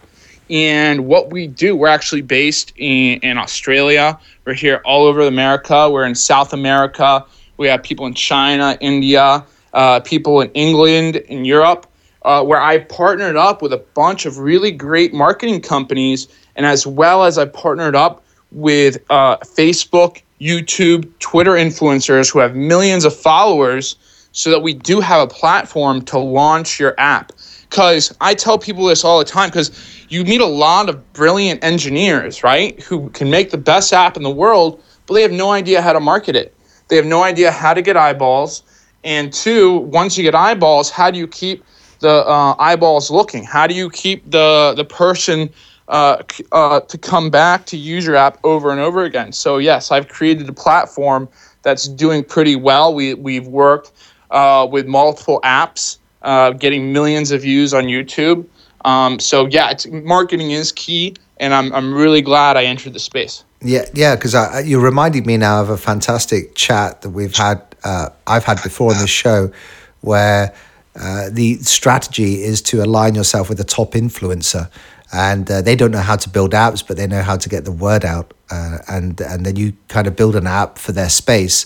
And 0.50 1.08
what 1.08 1.32
we 1.32 1.48
do, 1.48 1.78
we're 1.78 1.88
actually 1.88 2.22
based 2.22 2.74
in, 2.76 3.20
in 3.22 3.38
Australia. 3.38 4.20
We're 4.46 4.54
here 4.54 4.82
all 4.84 5.06
over 5.06 5.22
America. 5.22 5.90
We're 5.90 6.06
in 6.06 6.14
South 6.14 6.52
America. 6.52 7.26
We 7.62 7.68
have 7.68 7.84
people 7.84 8.08
in 8.08 8.16
China, 8.16 8.76
India, 8.82 9.46
uh, 9.74 10.00
people 10.00 10.42
in 10.42 10.50
England, 10.54 11.18
in 11.18 11.46
Europe, 11.46 11.86
uh, 12.24 12.44
where 12.44 12.60
I 12.60 12.80
partnered 12.80 13.36
up 13.36 13.62
with 13.62 13.72
a 13.72 13.78
bunch 13.78 14.26
of 14.26 14.40
really 14.40 14.72
great 14.72 15.14
marketing 15.14 15.62
companies, 15.62 16.28
and 16.56 16.66
as 16.66 16.88
well 16.88 17.24
as 17.24 17.38
I 17.38 17.46
partnered 17.46 17.96
up 17.96 18.24
with 18.52 18.98
uh, 19.12 19.38
Facebook, 19.38 20.24
YouTube, 20.42 21.08
Twitter 21.20 21.52
influencers 21.52 22.34
who 22.34 22.40
have 22.40 22.56
millions 22.56 23.06
of 23.06 23.16
followers, 23.16 23.96
so 24.32 24.50
that 24.50 24.64
we 24.64 24.74
do 24.74 25.00
have 25.00 25.22
a 25.22 25.28
platform 25.28 26.02
to 26.06 26.18
launch 26.18 26.80
your 26.80 26.96
app. 26.98 27.32
Because 27.70 28.12
I 28.22 28.34
tell 28.34 28.58
people 28.58 28.86
this 28.86 29.04
all 29.04 29.20
the 29.20 29.26
time, 29.26 29.50
because 29.50 29.70
you 30.10 30.24
meet 30.24 30.42
a 30.42 30.48
lot 30.48 30.90
of 30.90 31.14
brilliant 31.14 31.64
engineers, 31.64 32.42
right, 32.42 32.82
who 32.82 33.12
can 33.12 33.30
make 33.30 33.52
the 33.52 33.60
best 33.60 33.94
app 33.94 34.18
in 34.18 34.24
the 34.24 34.32
world, 34.32 34.84
but 35.06 35.14
they 35.14 35.22
have 35.22 35.32
no 35.32 35.52
idea 35.52 35.80
how 35.80 35.94
to 35.94 36.00
market 36.00 36.36
it. 36.36 36.56
They 36.92 36.98
have 36.98 37.06
no 37.06 37.24
idea 37.24 37.52
how 37.52 37.74
to 37.74 37.82
get 37.82 37.96
eyeballs. 37.96 38.64
And 39.06 39.32
two, 39.32 39.78
once 39.78 40.18
you 40.18 40.24
get 40.24 40.36
eyeballs, 40.36 40.90
how 40.90 41.10
do 41.10 41.18
you 41.18 41.26
keep 41.26 41.64
the 42.00 42.28
uh, 42.28 42.54
eyeballs 42.60 43.10
looking? 43.10 43.46
How 43.46 43.66
do 43.66 43.74
you 43.74 43.90
keep 43.90 44.30
the 44.30 44.74
the 44.76 44.84
person 44.84 45.50
uh, 45.88 46.22
uh, 46.52 46.82
to 46.82 46.98
come 46.98 47.30
back 47.30 47.66
to 47.68 47.78
use 47.78 48.06
your 48.06 48.18
app 48.18 48.40
over 48.44 48.72
and 48.72 48.82
over 48.82 49.06
again? 49.06 49.32
So 49.32 49.58
yes, 49.58 49.90
I've 49.90 50.10
created 50.10 50.50
a 50.50 50.54
platform 50.54 51.30
that's 51.62 51.88
doing 51.88 52.26
pretty 52.26 52.58
well. 52.58 52.94
We 52.94 53.14
we've 53.14 53.48
worked 53.48 53.94
uh, 54.30 54.68
with 54.70 54.86
multiple 54.86 55.40
apps 55.46 55.98
uh, 56.24 56.52
getting 56.52 56.92
millions 56.92 57.32
of 57.32 57.44
views 57.44 57.74
on 57.74 57.86
YouTube. 57.86 58.46
Um, 58.84 59.18
so 59.18 59.46
yeah, 59.46 59.74
marketing 59.90 60.52
is 60.52 60.74
key, 60.74 61.16
and 61.38 61.54
I'm 61.54 61.72
I'm 61.72 61.94
really 61.94 62.22
glad 62.22 62.58
I 62.58 62.66
entered 62.66 62.92
the 62.92 63.00
space. 63.00 63.46
Yeah, 63.62 63.86
yeah, 63.94 64.16
because 64.16 64.36
you 64.66 64.80
reminded 64.80 65.28
me 65.28 65.38
now 65.38 65.62
of 65.62 65.70
a 65.70 65.78
fantastic 65.78 66.56
chat 66.56 67.02
that 67.02 67.10
we've 67.12 67.36
had. 67.36 67.64
Uh, 67.84 68.10
I've 68.26 68.44
had 68.44 68.62
before 68.64 68.92
on 68.92 68.98
this 68.98 69.10
show, 69.10 69.52
where 70.02 70.54
uh, 71.00 71.30
the 71.32 71.58
strategy 71.58 72.44
is 72.44 72.62
to 72.64 72.84
align 72.84 73.14
yourself 73.14 73.50
with 73.50 73.60
a 73.60 73.64
top 73.64 73.92
influencer, 73.92 74.70
and 75.14 75.50
uh, 75.50 75.62
they 75.62 75.76
don't 75.76 75.92
know 75.92 76.00
how 76.00 76.16
to 76.16 76.30
build 76.30 76.54
apps, 76.54 76.86
but 76.86 76.98
they 76.98 77.06
know 77.06 77.22
how 77.22 77.38
to 77.38 77.50
get 77.50 77.66
the 77.66 77.72
word 77.72 78.04
out, 78.04 78.34
uh, 78.50 78.80
and 78.88 79.22
and 79.22 79.46
then 79.46 79.56
you 79.56 79.74
kind 79.90 80.08
of 80.08 80.16
build 80.16 80.36
an 80.36 80.48
app 80.48 80.80
for 80.80 80.92
their 80.92 81.10
space. 81.10 81.66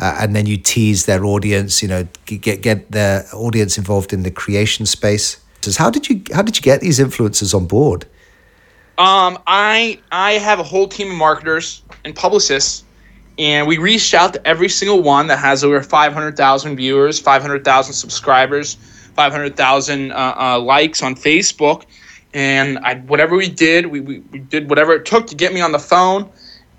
Uh, 0.00 0.16
and 0.20 0.36
then 0.36 0.46
you 0.46 0.56
tease 0.56 1.06
their 1.06 1.24
audience, 1.24 1.82
you 1.82 1.88
know, 1.88 2.06
get 2.24 2.62
get 2.62 2.92
their 2.92 3.26
audience 3.32 3.78
involved 3.78 4.12
in 4.12 4.22
the 4.22 4.30
creation 4.30 4.86
space. 4.86 5.38
How 5.76 5.90
did 5.90 6.08
you 6.08 6.22
how 6.32 6.42
did 6.42 6.56
you 6.56 6.62
get 6.62 6.80
these 6.80 7.00
influencers 7.00 7.52
on 7.52 7.66
board? 7.66 8.06
Um, 8.98 9.38
I 9.46 10.00
I 10.10 10.32
have 10.32 10.58
a 10.58 10.64
whole 10.64 10.88
team 10.88 11.12
of 11.12 11.16
marketers 11.16 11.82
and 12.04 12.16
publicists, 12.16 12.82
and 13.38 13.68
we 13.68 13.78
reached 13.78 14.12
out 14.12 14.34
to 14.34 14.44
every 14.44 14.68
single 14.68 15.02
one 15.02 15.28
that 15.28 15.38
has 15.38 15.62
over 15.62 15.80
500,000 15.80 16.76
viewers, 16.76 17.20
500,000 17.20 17.94
subscribers, 17.94 18.74
500,000 19.14 20.10
uh, 20.10 20.34
uh, 20.36 20.58
likes 20.58 21.00
on 21.00 21.14
Facebook, 21.14 21.84
and 22.34 22.80
I, 22.80 22.96
whatever 22.96 23.36
we 23.36 23.48
did, 23.48 23.86
we, 23.86 24.00
we, 24.00 24.18
we 24.32 24.40
did 24.40 24.68
whatever 24.68 24.94
it 24.94 25.06
took 25.06 25.28
to 25.28 25.36
get 25.36 25.54
me 25.54 25.60
on 25.60 25.70
the 25.70 25.78
phone, 25.78 26.28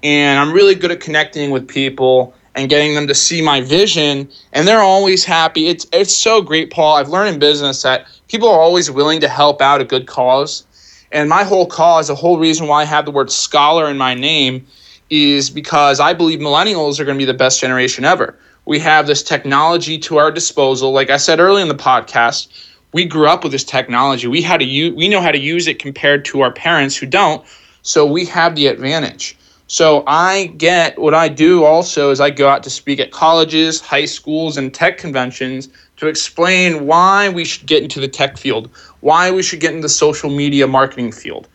and 0.04 0.40
I'm 0.40 0.52
really 0.52 0.76
good 0.76 0.92
at 0.92 1.00
connecting 1.00 1.52
with 1.52 1.70
people 1.70 2.34
and 2.54 2.70
getting 2.70 2.96
them 2.96 3.08
to 3.08 3.16
see 3.16 3.42
my 3.42 3.62
vision, 3.62 4.30
and 4.52 4.68
they're 4.68 4.82
always 4.82 5.24
happy. 5.24 5.68
It's 5.68 5.88
it's 5.94 6.14
so 6.14 6.42
great, 6.42 6.70
Paul. 6.70 6.98
I've 6.98 7.08
learned 7.08 7.36
in 7.36 7.40
business 7.40 7.82
that 7.84 8.08
people 8.28 8.50
are 8.50 8.60
always 8.60 8.92
willing 8.92 9.22
to 9.22 9.30
help 9.30 9.62
out 9.62 9.80
a 9.80 9.86
good 9.86 10.06
cause 10.06 10.66
and 11.12 11.30
my 11.30 11.44
whole 11.44 11.66
cause, 11.66 12.08
the 12.08 12.16
whole 12.16 12.38
reason 12.38 12.68
why 12.68 12.82
I 12.82 12.86
have 12.86 13.06
the 13.06 13.12
word 13.12 13.32
scholar 13.32 13.90
in 13.90 13.98
my 13.98 14.14
name 14.14 14.66
is 15.10 15.50
because 15.50 16.00
I 16.00 16.14
believe 16.14 16.40
millennials 16.40 17.00
are 17.00 17.06
going 17.06 17.18
to 17.18 17.22
be 17.22 17.26
the 17.26 17.34
best 17.34 17.60
generation 17.60 18.06
ever. 18.06 18.38
We 18.66 18.78
have 18.80 19.08
this 19.08 19.24
technology 19.24 19.98
to 20.00 20.18
our 20.18 20.32
disposal. 20.32 20.92
Like 20.92 21.10
I 21.10 21.18
said 21.18 21.40
earlier 21.40 21.64
in 21.64 21.68
the 21.68 21.76
podcast, 21.76 22.48
we 22.94 23.06
grew 23.06 23.28
up 23.28 23.44
with 23.44 23.52
this 23.52 23.64
technology. 23.64 24.28
We 24.28 24.42
had 24.42 24.60
to 24.60 24.66
use, 24.66 24.94
we 24.96 25.08
know 25.08 25.22
how 25.22 25.32
to 25.32 25.40
use 25.40 25.68
it 25.68 25.80
compared 25.80 26.26
to 26.26 26.42
our 26.42 26.52
parents 26.52 26.96
who 26.96 27.08
don't. 27.08 27.44
So 27.82 28.06
we 28.06 28.26
have 28.26 28.56
the 28.56 28.68
advantage. 28.68 29.36
So 29.68 30.04
I 30.08 30.48
get 30.58 30.98
what 30.98 31.14
I 31.14 31.30
do 31.30 31.64
also 31.64 32.10
is 32.10 32.20
I 32.20 32.32
go 32.32 32.50
out 32.50 32.64
to 32.64 32.72
speak 32.72 33.00
at 33.00 33.12
colleges, 33.12 33.80
high 33.80 34.06
schools, 34.06 34.58
and 34.58 34.74
tech 34.74 34.98
conventions 34.98 35.70
to 36.00 36.08
explain 36.08 36.86
why 36.86 37.30
we 37.30 37.46
should 37.46 37.68
get 37.68 37.84
into 37.84 38.00
the 38.00 38.08
tech 38.08 38.38
field, 38.38 38.70
why 39.02 39.32
we 39.32 39.44
should 39.44 39.60
get 39.60 39.72
into 39.72 39.84
the 39.84 39.90
social 39.90 40.30
media 40.30 40.66
marketing 40.66 41.12
field. 41.12 41.48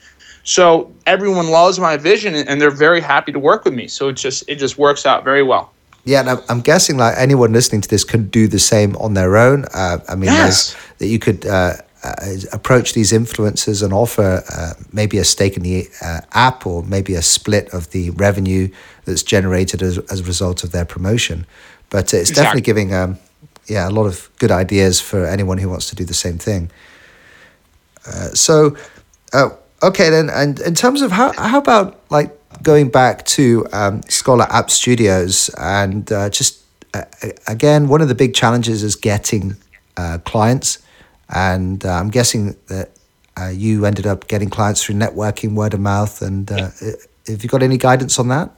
So 0.44 0.92
everyone 1.06 1.48
loves 1.48 1.80
my 1.80 1.96
vision 1.96 2.34
and 2.34 2.60
they're 2.60 2.70
very 2.70 3.00
happy 3.00 3.32
to 3.32 3.38
work 3.38 3.64
with 3.64 3.74
me. 3.74 3.88
So 3.88 4.08
it 4.08 4.14
just 4.14 4.44
it 4.48 4.56
just 4.56 4.76
works 4.78 5.06
out 5.06 5.24
very 5.24 5.42
well. 5.42 5.72
Yeah, 6.04 6.20
and 6.20 6.42
I'm 6.50 6.60
guessing 6.60 6.98
like 6.98 7.14
anyone 7.16 7.52
listening 7.54 7.80
to 7.80 7.88
this 7.88 8.04
can 8.04 8.28
do 8.28 8.46
the 8.46 8.58
same 8.58 8.94
on 8.96 9.14
their 9.14 9.38
own. 9.38 9.64
Uh, 9.72 9.98
I 10.06 10.14
mean, 10.14 10.30
yes. 10.30 10.76
that 10.98 11.06
you 11.06 11.18
could 11.18 11.46
uh, 11.46 11.76
uh, 12.02 12.14
approach 12.52 12.92
these 12.92 13.10
influencers 13.10 13.82
and 13.82 13.94
offer 13.94 14.42
uh, 14.52 14.74
maybe 14.92 15.16
a 15.16 15.24
stake 15.24 15.56
in 15.56 15.62
the 15.62 15.88
uh, 16.02 16.20
app 16.32 16.66
or 16.66 16.82
maybe 16.82 17.14
a 17.14 17.22
split 17.22 17.72
of 17.72 17.90
the 17.92 18.10
revenue 18.10 18.68
that's 19.06 19.22
generated 19.22 19.80
as, 19.80 19.96
as 20.10 20.20
a 20.20 20.24
result 20.24 20.62
of 20.62 20.72
their 20.72 20.84
promotion. 20.84 21.46
But 21.88 22.12
it's 22.12 22.28
exactly. 22.28 22.34
definitely 22.34 22.60
giving 22.60 22.92
um, 22.92 23.18
yeah 23.66 23.88
a 23.88 23.90
lot 23.90 24.06
of 24.06 24.30
good 24.38 24.50
ideas 24.50 25.00
for 25.00 25.26
anyone 25.26 25.58
who 25.58 25.68
wants 25.68 25.88
to 25.90 25.96
do 25.96 26.04
the 26.04 26.14
same 26.14 26.38
thing. 26.38 26.70
Uh, 28.06 28.28
so, 28.28 28.76
uh, 29.32 29.50
okay 29.82 30.10
then, 30.10 30.30
and 30.30 30.60
in 30.60 30.74
terms 30.74 31.02
of 31.02 31.10
how 31.12 31.32
how 31.32 31.58
about 31.58 32.00
like 32.10 32.36
going 32.62 32.88
back 32.88 33.24
to 33.26 33.66
um, 33.72 34.02
Scholar 34.08 34.46
App 34.50 34.70
Studios 34.70 35.50
and 35.58 36.10
uh, 36.12 36.30
just 36.30 36.62
uh, 36.92 37.04
again 37.46 37.88
one 37.88 38.00
of 38.00 38.08
the 38.08 38.14
big 38.14 38.34
challenges 38.34 38.82
is 38.82 38.96
getting 38.96 39.56
uh, 39.96 40.18
clients, 40.24 40.78
and 41.28 41.84
I'm 41.84 42.10
guessing 42.10 42.56
that 42.68 42.90
you 43.52 43.84
ended 43.84 44.06
up 44.06 44.28
getting 44.28 44.48
clients 44.48 44.84
through 44.84 44.94
networking, 44.96 45.54
word 45.54 45.74
of 45.74 45.80
mouth, 45.80 46.22
and 46.22 46.48
have 46.50 47.42
you 47.42 47.48
got 47.48 47.62
any 47.62 47.78
guidance 47.78 48.18
on 48.18 48.28
that? 48.28 48.50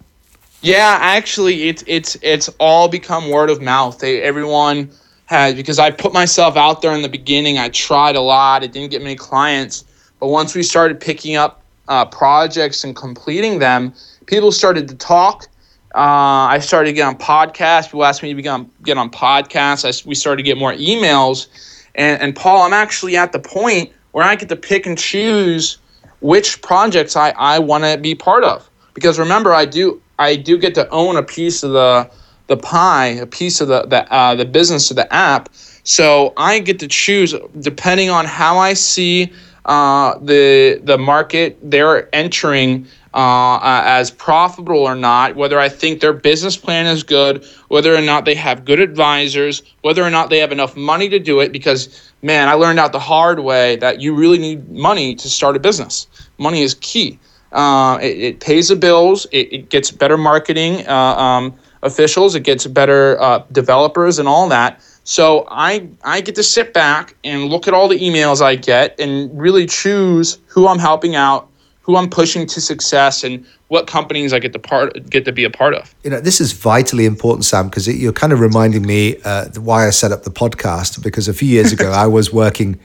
Yeah, 0.67 0.99
actually, 1.01 1.69
it's 1.69 1.85
it's 1.87 2.17
it's 2.23 2.49
all 2.59 2.89
become 2.89 3.31
word 3.31 3.51
of 3.51 3.63
mouth. 3.63 4.01
They, 4.01 4.21
everyone 4.21 4.91
has 5.27 5.55
because 5.55 5.79
I 5.79 5.93
put 5.93 6.13
myself 6.13 6.57
out 6.57 6.83
there 6.83 6.93
in 6.93 7.03
the 7.03 7.09
beginning. 7.09 7.57
I 7.57 7.69
tried 7.69 8.17
a 8.17 8.21
lot. 8.21 8.65
I 8.65 8.67
didn't 8.67 8.91
get 8.91 9.01
many 9.01 9.15
clients, 9.15 9.85
but 10.19 10.27
once 10.27 10.57
we 10.57 10.65
started 10.65 10.99
picking 10.99 11.37
up 11.37 11.63
uh, 11.87 12.05
projects 12.07 12.83
and 12.83 12.97
completing 12.97 13.61
them, 13.61 13.95
people 14.27 14.51
started 14.51 14.89
to 14.89 14.97
talk. 14.97 15.47
Uh, 15.95 16.51
I 16.51 16.59
started 16.59 16.89
to 16.89 16.95
get 16.95 17.07
on 17.07 17.17
podcasts. 17.17 17.85
People 17.85 18.05
asked 18.05 18.25
me 18.25 18.35
to 18.35 18.49
on, 18.49 18.69
get 18.83 18.99
on 18.99 19.09
podcasts. 19.09 19.85
I, 19.85 19.93
we 20.05 20.17
started 20.17 20.39
to 20.39 20.43
get 20.43 20.59
more 20.59 20.73
emails. 20.73 21.47
And, 21.95 22.21
and 22.21 22.35
Paul, 22.35 22.63
I'm 22.63 22.73
actually 22.73 23.17
at 23.17 23.31
the 23.31 23.39
point 23.39 23.93
where 24.11 24.25
I 24.25 24.35
get 24.35 24.49
to 24.49 24.57
pick 24.57 24.85
and 24.85 24.99
choose 24.99 25.79
which 26.23 26.61
projects 26.61 27.15
I, 27.15 27.31
I 27.37 27.61
want 27.61 27.85
to 27.85 27.99
be 27.99 28.17
part 28.17 28.43
of. 28.43 28.69
Because 28.95 29.17
remember, 29.17 29.55
I 29.55 29.65
do 29.65 30.03
I 30.19 30.37
do 30.37 30.59
get 30.59 30.75
to 30.77 30.89
own 30.91 31.17
a 31.17 31.23
piece 31.23 31.63
of 31.63 31.73
the 31.73 32.11
the 32.49 32.57
pie, 32.57 33.07
a 33.07 33.27
piece 33.27 33.61
of 33.61 33.69
the 33.69 33.83
the, 33.87 34.13
uh, 34.13 34.35
the 34.35 34.45
business 34.45 34.91
of 34.91 34.97
the 34.97 35.13
app. 35.13 35.49
So 35.85 36.33
I 36.37 36.59
get 36.61 36.79
to 36.81 36.89
choose 36.89 37.35
depending 37.61 38.11
on 38.11 38.25
how 38.25 38.59
I 38.59 38.75
see 38.75 39.33
uh, 39.65 40.19
the 40.19 40.81
the 40.83 40.99
market 40.99 41.59
they're 41.63 42.15
entering 42.15 42.87
uh, 43.15 43.59
as 43.63 44.11
profitable 44.11 44.79
or 44.79 44.95
not, 44.95 45.37
whether 45.37 45.59
I 45.59 45.69
think 45.69 46.01
their 46.01 46.13
business 46.13 46.57
plan 46.57 46.87
is 46.87 47.03
good, 47.03 47.45
whether 47.69 47.95
or 47.95 48.03
not 48.03 48.27
they 48.27 48.35
have 48.35 48.65
good 48.65 48.79
advisors, 48.79 49.63
whether 49.81 50.03
or 50.03 50.11
not 50.11 50.29
they 50.29 50.39
have 50.39 50.53
enough 50.53 50.77
money 50.77 51.09
to 51.09 51.19
do 51.19 51.41
it. 51.41 51.51
Because 51.51 52.13
man, 52.23 52.49
I 52.49 52.55
learned 52.55 52.79
out 52.79 52.93
the 52.93 53.01
hard 53.01 53.41
way 53.41 53.77
that 53.77 54.01
you 54.01 54.15
really 54.15 54.39
need 54.39 54.71
money 54.71 55.15
to 55.17 55.29
start 55.29 55.57
a 55.57 55.61
business. 55.61 56.07
Money 56.39 56.63
is 56.63 56.75
key. 56.75 57.19
Uh, 57.57 57.99
it, 58.03 58.19
it, 58.19 58.41
pays 58.41 58.69
the 58.69 58.77
bills. 58.77 59.27
It, 59.33 59.51
it 59.51 59.69
gets 59.71 59.91
better 59.91 60.19
marketing 60.19 60.87
uh, 60.87 60.93
um, 60.93 61.55
officials. 61.83 62.35
It 62.35 62.41
gets 62.41 62.67
better 62.67 63.19
uh, 63.19 63.45
developers 63.51 64.19
and 64.19 64.29
all 64.29 64.47
that. 64.51 64.83
So 65.05 65.47
I 65.49 65.89
I 66.05 66.21
get 66.21 66.35
to 66.35 66.43
sit 66.43 66.75
back 66.75 67.17
and 67.25 67.45
look 67.45 67.67
at 67.67 67.73
all 67.73 67.89
the 67.89 67.99
emails 67.99 68.43
I 68.43 68.57
get 68.57 69.01
and 69.01 69.31
really 69.41 69.65
choose 69.65 70.39
who 70.49 70.69
I'm 70.69 70.79
helping 70.79 71.17
out, 71.17 71.49
who 71.81 71.97
I'm 71.97 72.11
pushing 72.11 72.47
to 72.47 72.61
success, 72.61 73.25
and 73.25 73.47
what 73.69 73.87
companies 73.87 74.35
I 74.35 74.39
get 74.39 74.53
to 74.53 74.59
part 74.59 75.09
get 75.09 75.25
to 75.25 75.33
be 75.33 75.45
a 75.45 75.51
part 75.51 75.75
of. 75.75 75.95
You 76.05 76.11
know, 76.11 76.21
this 76.21 76.43
is 76.43 76.53
vitally 76.53 77.07
important, 77.07 77.47
Sam, 77.47 77.69
because 77.69 77.89
you're 77.89 78.13
kind 78.13 78.35
of 78.35 78.41
reminding 78.41 78.87
me 78.87 79.17
uh, 79.25 79.49
why 79.61 79.87
I 79.87 79.91
set 79.91 80.13
up 80.13 80.25
the 80.25 80.31
podcast. 80.31 81.03
Because 81.03 81.27
a 81.27 81.33
few 81.33 81.49
years 81.49 81.73
ago, 81.73 81.91
I 82.05 82.07
was 82.07 82.35
working 82.35 82.79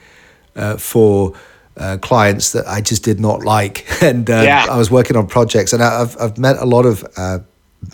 uh, 0.56 0.78
for 0.78 1.34
uh, 1.76 1.98
clients 1.98 2.52
that 2.52 2.66
I 2.66 2.80
just 2.80 3.02
did 3.02 3.20
not 3.20 3.44
like, 3.44 3.86
and 4.02 4.28
uh, 4.28 4.42
yeah. 4.42 4.66
I 4.70 4.76
was 4.76 4.90
working 4.90 5.16
on 5.16 5.26
projects, 5.26 5.72
and 5.72 5.82
I've 5.82 6.16
I've 6.20 6.38
met 6.38 6.56
a 6.58 6.66
lot 6.66 6.86
of 6.86 7.04
uh, 7.16 7.38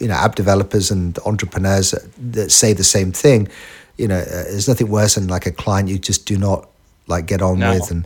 you 0.00 0.08
know 0.08 0.14
app 0.14 0.34
developers 0.34 0.90
and 0.90 1.18
entrepreneurs 1.20 1.92
that, 1.92 2.32
that, 2.32 2.50
say 2.50 2.72
the 2.72 2.84
same 2.84 3.12
thing. 3.12 3.48
You 3.96 4.08
know, 4.08 4.18
uh, 4.18 4.24
there's 4.24 4.68
nothing 4.68 4.90
worse 4.90 5.14
than 5.14 5.28
like 5.28 5.46
a 5.46 5.52
client 5.52 5.88
you 5.88 5.98
just 5.98 6.26
do 6.26 6.36
not 6.36 6.68
like 7.06 7.26
get 7.26 7.42
on 7.42 7.60
no. 7.60 7.74
with, 7.74 7.90
and 7.90 8.04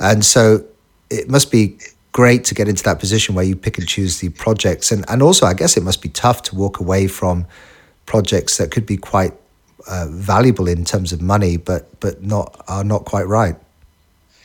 and 0.00 0.24
so 0.24 0.64
it 1.10 1.28
must 1.28 1.50
be 1.50 1.78
great 2.12 2.44
to 2.44 2.54
get 2.54 2.68
into 2.68 2.82
that 2.84 3.00
position 3.00 3.34
where 3.34 3.44
you 3.44 3.56
pick 3.56 3.78
and 3.78 3.88
choose 3.88 4.20
the 4.20 4.28
projects, 4.30 4.92
and 4.92 5.04
and 5.08 5.22
also 5.22 5.46
I 5.46 5.54
guess 5.54 5.76
it 5.76 5.82
must 5.82 6.02
be 6.02 6.08
tough 6.08 6.42
to 6.44 6.54
walk 6.54 6.80
away 6.80 7.06
from 7.06 7.46
projects 8.06 8.58
that 8.58 8.70
could 8.70 8.84
be 8.84 8.98
quite 8.98 9.32
uh, 9.88 10.06
valuable 10.10 10.68
in 10.68 10.84
terms 10.84 11.12
of 11.12 11.20
money, 11.20 11.56
but 11.56 11.88
but 12.00 12.22
not 12.22 12.62
are 12.68 12.84
not 12.84 13.04
quite 13.04 13.26
right. 13.26 13.56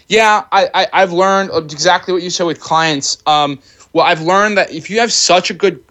Yeah, 0.09 0.45
I, 0.51 0.87
I 0.91 0.99
have 0.99 1.13
learned 1.13 1.51
exactly 1.71 2.13
what 2.13 2.23
you 2.23 2.31
said 2.31 2.45
with 2.45 2.59
clients. 2.59 3.21
Um, 3.27 3.59
well, 3.93 4.05
I've 4.05 4.21
learned 4.21 4.57
that 4.57 4.71
if 4.73 4.89
you 4.89 4.99
have 4.99 5.13
such 5.13 5.51
a 5.51 5.53
good 5.53 5.83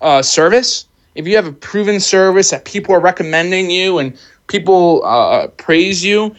uh, 0.00 0.22
service, 0.22 0.86
if 1.14 1.26
you 1.26 1.36
have 1.36 1.46
a 1.46 1.52
proven 1.52 2.00
service 2.00 2.50
that 2.50 2.64
people 2.64 2.94
are 2.94 3.00
recommending 3.00 3.70
you 3.70 3.98
and 3.98 4.18
people 4.46 5.04
uh, 5.04 5.48
praise 5.58 6.02
you, 6.02 6.34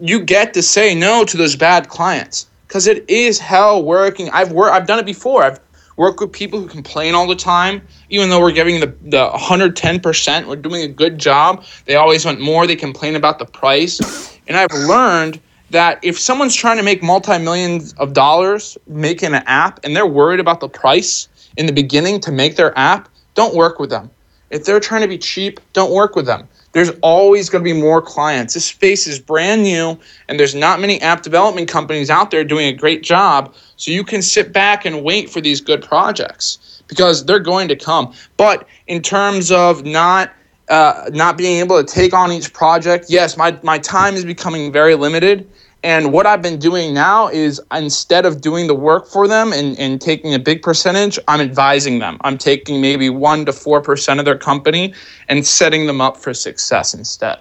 you 0.00 0.20
get 0.20 0.52
to 0.54 0.62
say 0.62 0.96
no 0.96 1.24
to 1.24 1.36
those 1.36 1.54
bad 1.54 1.88
clients 1.88 2.48
because 2.66 2.88
it 2.88 3.08
is 3.08 3.38
hell 3.38 3.84
working. 3.84 4.28
I've 4.30 4.50
worked. 4.50 4.74
I've 4.74 4.86
done 4.86 4.98
it 4.98 5.06
before. 5.06 5.44
I've 5.44 5.60
worked 5.96 6.20
with 6.20 6.32
people 6.32 6.60
who 6.60 6.66
complain 6.66 7.14
all 7.14 7.28
the 7.28 7.36
time, 7.36 7.86
even 8.08 8.30
though 8.30 8.40
we're 8.40 8.52
giving 8.52 8.80
the 8.80 8.92
the 9.02 9.28
110 9.28 10.00
percent. 10.00 10.48
We're 10.48 10.56
doing 10.56 10.82
a 10.82 10.88
good 10.88 11.18
job. 11.18 11.64
They 11.84 11.94
always 11.94 12.24
want 12.24 12.40
more. 12.40 12.66
They 12.66 12.74
complain 12.74 13.14
about 13.14 13.38
the 13.38 13.46
price, 13.46 14.00
and 14.48 14.56
I've 14.56 14.72
learned 14.72 15.40
that 15.74 15.98
if 16.02 16.18
someone's 16.18 16.54
trying 16.54 16.76
to 16.76 16.84
make 16.84 17.02
multi-millions 17.02 17.94
of 17.94 18.12
dollars 18.12 18.78
making 18.86 19.34
an 19.34 19.42
app 19.46 19.80
and 19.82 19.94
they're 19.96 20.06
worried 20.06 20.38
about 20.38 20.60
the 20.60 20.68
price 20.68 21.28
in 21.56 21.66
the 21.66 21.72
beginning 21.72 22.20
to 22.20 22.30
make 22.30 22.54
their 22.54 22.76
app, 22.78 23.08
don't 23.34 23.56
work 23.56 23.80
with 23.80 23.90
them. 23.90 24.08
If 24.50 24.64
they're 24.64 24.78
trying 24.78 25.02
to 25.02 25.08
be 25.08 25.18
cheap, 25.18 25.58
don't 25.72 25.92
work 25.92 26.14
with 26.14 26.26
them. 26.26 26.46
There's 26.72 26.90
always 27.02 27.50
going 27.50 27.64
to 27.64 27.72
be 27.72 27.78
more 27.78 28.00
clients. 28.00 28.54
This 28.54 28.66
space 28.66 29.08
is 29.08 29.18
brand 29.18 29.64
new, 29.64 29.98
and 30.28 30.38
there's 30.38 30.54
not 30.54 30.80
many 30.80 31.00
app 31.02 31.22
development 31.22 31.68
companies 31.68 32.08
out 32.08 32.30
there 32.30 32.44
doing 32.44 32.68
a 32.68 32.72
great 32.72 33.02
job. 33.02 33.52
So 33.76 33.90
you 33.90 34.04
can 34.04 34.22
sit 34.22 34.52
back 34.52 34.84
and 34.84 35.02
wait 35.02 35.28
for 35.28 35.40
these 35.40 35.60
good 35.60 35.82
projects 35.82 36.82
because 36.86 37.24
they're 37.24 37.40
going 37.40 37.66
to 37.66 37.76
come. 37.76 38.12
But 38.36 38.68
in 38.86 39.02
terms 39.02 39.50
of 39.50 39.84
not 39.84 40.32
uh, 40.68 41.10
not 41.12 41.36
being 41.36 41.60
able 41.60 41.82
to 41.82 41.92
take 41.92 42.14
on 42.14 42.32
each 42.32 42.52
project, 42.52 43.06
yes, 43.08 43.36
my, 43.36 43.58
my 43.62 43.78
time 43.78 44.14
is 44.14 44.24
becoming 44.24 44.72
very 44.72 44.94
limited. 44.94 45.48
And 45.84 46.14
what 46.14 46.24
I've 46.24 46.40
been 46.40 46.58
doing 46.58 46.94
now 46.94 47.28
is 47.28 47.60
instead 47.70 48.24
of 48.24 48.40
doing 48.40 48.66
the 48.68 48.74
work 48.74 49.06
for 49.06 49.28
them 49.28 49.52
and, 49.52 49.78
and 49.78 50.00
taking 50.00 50.32
a 50.32 50.38
big 50.38 50.62
percentage, 50.62 51.18
I'm 51.28 51.42
advising 51.42 51.98
them. 51.98 52.16
I'm 52.22 52.38
taking 52.38 52.80
maybe 52.80 53.10
1% 53.10 53.44
to 53.44 53.52
4% 53.52 54.18
of 54.18 54.24
their 54.24 54.38
company 54.38 54.94
and 55.28 55.46
setting 55.46 55.86
them 55.86 56.00
up 56.00 56.16
for 56.16 56.32
success 56.32 56.94
instead. 56.94 57.38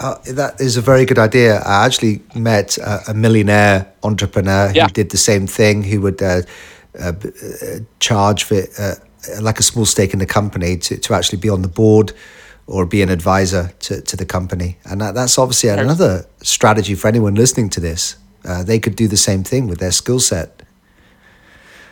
Uh, 0.00 0.16
that 0.32 0.60
is 0.60 0.76
a 0.76 0.82
very 0.82 1.06
good 1.06 1.18
idea. 1.18 1.60
I 1.64 1.86
actually 1.86 2.22
met 2.34 2.76
a, 2.76 3.00
a 3.08 3.14
millionaire 3.14 3.90
entrepreneur 4.02 4.68
who 4.68 4.74
Yeah. 4.74 4.88
did 4.88 5.08
the 5.10 5.16
same 5.16 5.46
thing. 5.46 5.82
Who 5.82 6.02
would 6.02 6.22
uh, 6.22 6.42
uh, 7.00 7.12
uh, 7.14 7.78
charge 8.00 8.44
for 8.44 8.64
uh, 8.78 8.96
like 9.40 9.58
a 9.58 9.62
small 9.62 9.86
stake 9.86 10.12
in 10.12 10.18
the 10.18 10.26
company 10.26 10.76
to, 10.76 10.98
to 10.98 11.14
actually 11.14 11.38
be 11.38 11.48
on 11.48 11.62
the 11.62 11.68
board 11.68 12.12
or 12.66 12.86
be 12.86 13.02
an 13.02 13.08
advisor 13.08 13.72
to, 13.80 14.00
to 14.02 14.16
the 14.16 14.24
company. 14.24 14.78
And 14.84 15.00
that, 15.00 15.14
that's 15.14 15.38
obviously 15.38 15.70
another 15.70 16.26
strategy 16.42 16.94
for 16.94 17.08
anyone 17.08 17.34
listening 17.34 17.70
to 17.70 17.80
this. 17.80 18.16
Uh, 18.44 18.62
they 18.62 18.78
could 18.78 18.96
do 18.96 19.08
the 19.08 19.16
same 19.16 19.44
thing 19.44 19.66
with 19.68 19.78
their 19.78 19.92
skill 19.92 20.20
set. 20.20 20.62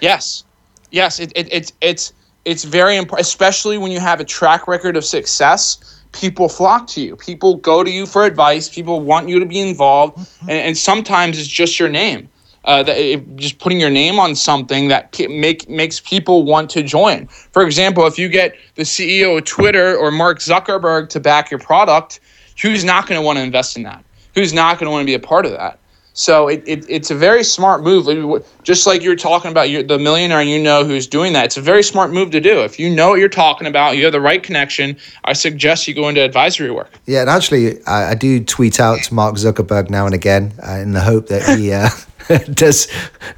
Yes, 0.01 0.45
yes, 0.91 1.21
it, 1.21 1.33
it, 1.37 1.53
it's 1.53 1.73
it's 1.81 2.13
it's 2.45 2.65
very 2.65 2.97
important, 2.97 3.27
especially 3.27 3.79
when 3.79 3.93
you 3.93 4.01
have 4.01 4.19
a 4.19 4.25
track 4.25 4.67
record 4.67 4.97
of 4.97 5.05
success. 5.05 6.03
People 6.13 6.49
flock 6.49 6.89
to 6.89 7.01
you. 7.01 7.15
People 7.15 7.57
go 7.57 7.85
to 7.85 7.91
you 7.91 8.07
for 8.07 8.25
advice. 8.25 8.69
People 8.69 9.01
want 9.01 9.29
you 9.29 9.39
to 9.39 9.47
be 9.47 9.61
involved, 9.61 10.19
and, 10.43 10.51
and 10.51 10.79
sometimes 10.79 11.39
it's 11.39 11.47
just 11.47 11.79
your 11.79 11.89
name. 11.89 12.29
Uh, 12.67 12.83
that 12.83 12.99
it, 12.99 13.37
just 13.37 13.59
putting 13.59 13.81
your 13.81 13.89
name 13.89 14.19
on 14.19 14.35
something 14.35 14.89
that 14.89 15.19
make 15.31 15.67
makes 15.69 15.99
people 15.99 16.45
want 16.45 16.69
to 16.69 16.83
join. 16.83 17.27
For 17.27 17.65
example, 17.65 18.07
if 18.07 18.19
you 18.19 18.29
get 18.29 18.55
the 18.75 18.83
CEO 18.83 19.39
of 19.39 19.45
Twitter 19.45 19.97
or 19.97 20.11
Mark 20.11 20.41
Zuckerberg 20.41 21.09
to 21.09 21.21
back 21.21 21.51
your 21.51 21.59
product, 21.59 22.21
who's 22.61 22.85
not 22.85 23.07
going 23.07 23.19
to 23.19 23.25
want 23.25 23.39
to 23.39 23.43
invest 23.43 23.79
in 23.79 23.83
that? 23.85 24.05
Who's 24.35 24.53
not 24.53 24.79
going 24.79 24.87
to 24.87 24.91
want 24.91 25.03
to 25.03 25.07
be 25.07 25.15
a 25.15 25.19
part 25.19 25.47
of 25.47 25.53
that? 25.53 25.80
So 26.21 26.49
it, 26.49 26.63
it, 26.67 26.85
it's 26.87 27.11
a 27.11 27.15
very 27.15 27.43
smart 27.43 27.83
move. 27.83 28.45
Just 28.63 28.87
like 28.87 29.03
you're 29.03 29.17
talking 29.17 29.51
about 29.51 29.71
you're 29.71 29.83
the 29.83 29.99
millionaire 29.99 30.43
you 30.43 30.63
know 30.63 30.85
who's 30.85 31.07
doing 31.07 31.33
that. 31.33 31.47
It's 31.47 31.57
a 31.57 31.63
very 31.63 31.83
smart 31.83 32.11
move 32.13 32.31
to 32.33 32.41
do. 32.43 32.61
If 32.61 32.79
you 32.79 32.95
know 32.95 33.09
what 33.09 33.21
you're 33.21 33.31
talking 33.31 33.67
about, 33.67 33.97
you 33.97 34.05
have 34.05 34.13
the 34.13 34.21
right 34.21 34.43
connection, 34.43 34.99
I 35.25 35.33
suggest 35.33 35.89
you 35.89 35.95
go 35.95 36.11
into 36.11 36.21
advisory 36.21 36.71
work. 36.71 36.91
Yeah, 37.07 37.23
and 37.23 37.31
actually, 37.31 37.83
I, 37.87 38.11
I 38.11 38.15
do 38.15 38.45
tweet 38.45 38.79
out 38.81 39.03
to 39.05 39.15
Mark 39.15 39.37
Zuckerberg 39.37 39.89
now 39.89 40.05
and 40.05 40.15
again 40.15 40.53
uh, 40.63 40.73
in 40.73 40.93
the 40.93 41.01
hope 41.01 41.29
that 41.29 41.59
he 41.59 41.73
uh, 41.73 41.89
does 42.53 42.87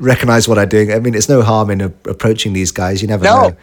recognize 0.01 0.49
what 0.49 0.59
I'm 0.59 0.69
doing. 0.69 0.93
I 0.93 0.99
mean, 0.99 1.15
it's 1.15 1.29
no 1.29 1.43
harm 1.43 1.71
in 1.71 1.83
a- 1.83 1.93
approaching 2.11 2.53
these 2.53 2.73
guys. 2.73 3.01
You 3.01 3.07
never 3.07 3.23
No. 3.23 3.43
know. 3.51 3.57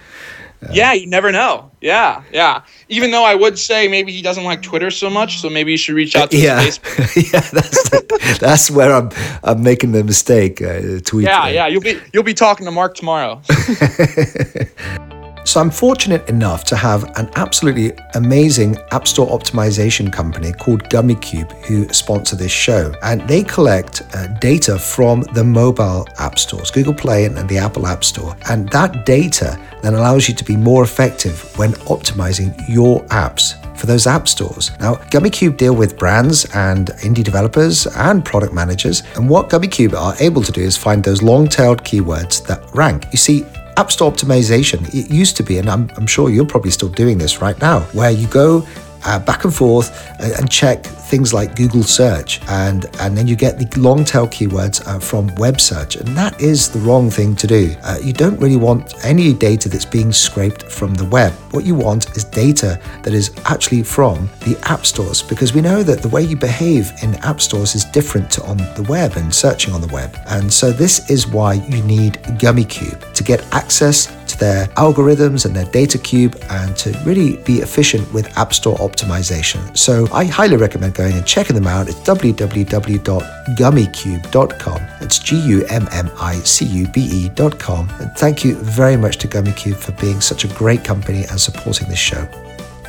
Yeah, 0.72 0.94
you 0.94 1.08
never 1.08 1.32
know. 1.32 1.72
Yeah, 1.82 2.22
yeah. 2.32 2.62
Even 2.90 3.12
though 3.12 3.24
I 3.24 3.34
would 3.36 3.58
say 3.58 3.88
maybe 3.88 4.12
he 4.12 4.22
doesn't 4.22 4.44
like 4.44 4.62
Twitter 4.62 4.92
so 4.92 5.10
much, 5.10 5.40
so 5.40 5.50
maybe 5.50 5.72
you 5.72 5.78
should 5.78 5.96
reach 5.96 6.16
out 6.16 6.32
to 6.32 6.38
Yeah, 6.38 6.60
Facebook. 6.66 7.32
yeah, 7.34 7.40
that's 7.40 7.90
the, 7.90 8.38
that's 8.42 8.70
where 8.72 8.94
I'm 8.94 9.10
I'm 9.44 9.64
making 9.64 9.94
the 9.94 10.04
mistake. 10.04 10.62
Uh, 10.62 11.00
tweet. 11.06 11.28
Yeah, 11.28 11.44
uh, 11.44 11.48
yeah. 11.48 11.68
You'll 11.68 11.82
be 11.82 12.00
you'll 12.14 12.24
be 12.24 12.34
talking 12.34 12.66
to 12.66 12.72
Mark 12.72 12.96
tomorrow. 12.96 13.42
So 15.46 15.60
I'm 15.60 15.72
fortunate 15.72 16.28
enough 16.30 16.64
to 16.66 16.76
have 16.76 17.04
an 17.18 17.30
absolutely 17.36 17.98
amazing 18.14 18.78
App 18.92 19.08
Store 19.08 19.28
optimization 19.28 20.12
company 20.12 20.52
called 20.52 20.84
GummyCube 20.90 21.52
who 21.66 21.88
sponsor 21.90 22.36
this 22.36 22.52
show. 22.52 22.94
And 23.02 23.28
they 23.28 23.44
collect 23.44 24.04
uh, 24.14 24.28
data 24.40 24.78
from 24.78 25.22
the 25.34 25.44
mobile 25.44 26.08
app 26.20 26.38
stores, 26.38 26.70
Google 26.72 26.94
Play 26.94 27.26
and, 27.26 27.38
and 27.38 27.50
the 27.50 27.58
Apple 27.58 27.88
App 27.88 28.04
Store. 28.04 28.36
And 28.50 28.70
that 28.70 29.06
data 29.06 29.60
then 29.82 29.96
allows 29.96 30.28
you 30.28 30.36
to 30.36 30.44
be 30.44 30.56
more 30.56 30.84
effective 30.84 31.58
when 31.58 31.72
optimizing 31.88 32.54
your 32.68 33.04
apps 33.06 33.56
for 33.80 33.86
those 33.86 34.06
app 34.06 34.28
stores. 34.28 34.72
Now, 34.80 34.96
GummyCube 34.96 35.56
deal 35.56 35.74
with 35.74 35.98
brands 35.98 36.46
and 36.54 36.90
indie 37.02 37.24
developers 37.24 37.88
and 37.88 38.24
product 38.24 38.54
managers. 38.54 39.04
And 39.16 39.30
what 39.30 39.50
GummyCube 39.50 39.94
are 39.94 40.16
able 40.20 40.42
to 40.44 40.52
do 40.52 40.62
is 40.62 40.76
find 40.76 41.04
those 41.04 41.24
long-tailed 41.24 41.84
keywords 41.84 42.46
that 42.48 42.62
rank. 42.76 43.06
You 43.12 43.18
see, 43.18 43.46
App 43.80 43.94
Store 43.94 44.12
optimization, 44.12 44.94
it 44.94 45.10
used 45.10 45.38
to 45.38 45.44
be, 45.44 45.58
and 45.58 45.70
I'm, 45.70 45.90
I'm 45.96 46.06
sure 46.06 46.30
you're 46.30 46.46
probably 46.46 46.70
still 46.70 46.90
doing 46.90 47.18
this 47.18 47.40
right 47.40 47.58
now, 47.62 47.80
where 47.94 48.12
you 48.12 48.28
go 48.28 48.68
uh, 49.06 49.20
back 49.20 49.44
and 49.46 49.54
forth 49.54 49.90
and, 50.20 50.32
and 50.34 50.52
check 50.52 50.84
things 50.84 51.34
like 51.34 51.56
Google 51.56 51.82
search, 51.82 52.40
and, 52.50 52.86
and 53.00 53.18
then 53.18 53.28
you 53.28 53.36
get 53.36 53.58
the 53.58 53.80
long 53.80 54.06
tail 54.06 54.28
keywords 54.28 54.86
uh, 54.88 55.00
from 55.00 55.34
web 55.36 55.60
search. 55.60 55.96
And 55.96 56.10
that 56.10 56.40
is 56.40 56.70
the 56.70 56.80
wrong 56.80 57.10
thing 57.10 57.36
to 57.38 57.48
do. 57.48 57.76
Uh, 57.84 57.98
you 58.04 58.14
don't 58.14 58.40
really 58.40 58.58
want 58.58 58.94
any 59.04 59.34
data 59.34 59.70
that's 59.70 59.86
being 59.86 60.12
scraped 60.12 60.64
from 60.64 60.94
the 60.94 61.06
web. 61.06 61.34
What 61.52 61.66
you 61.66 61.74
want 61.74 62.16
is 62.16 62.26
data 62.26 62.80
that 63.02 63.14
is 63.14 63.32
actually 63.46 63.84
from 63.84 64.30
the 64.42 64.56
app 64.66 64.86
stores, 64.86 65.24
because 65.24 65.54
we 65.54 65.62
know 65.62 65.82
that 65.82 66.04
the 66.04 66.10
way 66.10 66.22
you 66.22 66.36
behave 66.36 66.92
in 67.02 67.16
app 67.16 67.42
stores 67.42 67.74
is 67.74 67.86
different 67.86 68.30
to 68.32 68.44
on 68.44 68.58
the 68.58 68.86
web 68.88 69.14
and 69.16 69.34
searching 69.34 69.74
on 69.74 69.82
the 69.82 69.88
web. 69.88 70.16
And 70.28 70.54
so 70.54 70.72
this 70.72 71.10
is 71.10 71.28
why 71.28 71.54
you 71.54 71.82
need 71.84 72.14
GummyCube 72.38 73.14
to 73.14 73.24
get 73.24 73.42
access 73.52 74.16
their 74.40 74.68
algorithms 74.78 75.46
and 75.46 75.54
their 75.56 75.66
data 75.66 75.98
cube 75.98 76.38
and 76.50 76.76
to 76.78 76.92
really 77.06 77.38
be 77.44 77.60
efficient 77.60 78.12
with 78.14 78.38
App 78.38 78.54
Store 78.54 78.78
optimization. 78.78 79.78
So 79.78 80.08
I 80.12 80.26
highly 80.26 80.58
recommend 80.58 80.96
going 80.96 81.14
and 81.14 81.26
checking 81.26 81.56
them 81.56 81.68
out. 81.68 81.88
It's 81.88 82.00
www.gummicube.com. 82.00 84.82
It's 85.02 85.20
G 85.20 85.40
U 85.40 85.64
M 85.70 85.88
M 85.92 86.10
I 86.20 86.34
C 86.36 86.66
U 86.66 86.88
B 86.88 87.08
E.com. 87.12 87.90
And 88.00 88.12
thank 88.18 88.44
you 88.44 88.56
very 88.56 88.98
much 88.98 89.18
to 89.18 89.28
GummyCube 89.28 89.76
for 89.76 89.92
being 89.94 90.22
such 90.22 90.46
a 90.46 90.48
great 90.50 90.84
company 90.84 91.26
and 91.30 91.40
supporting 91.40 91.88
this 91.90 92.00
show. 92.00 92.28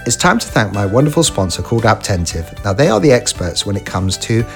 It's 0.07 0.17
time 0.17 0.39
to 0.39 0.47
thank 0.47 0.73
my 0.73 0.87
wonderful 0.87 1.23
sponsor 1.23 1.61
called 1.63 1.83
Apptentive. 1.83 2.65
Now, 2.65 2.73
they 2.73 2.89
are 2.89 3.01
the 3.01 3.13
experts 3.13 3.67
when 3.67 3.77
it 3.77 3.85
comes 3.85 4.17
to 4.19 4.47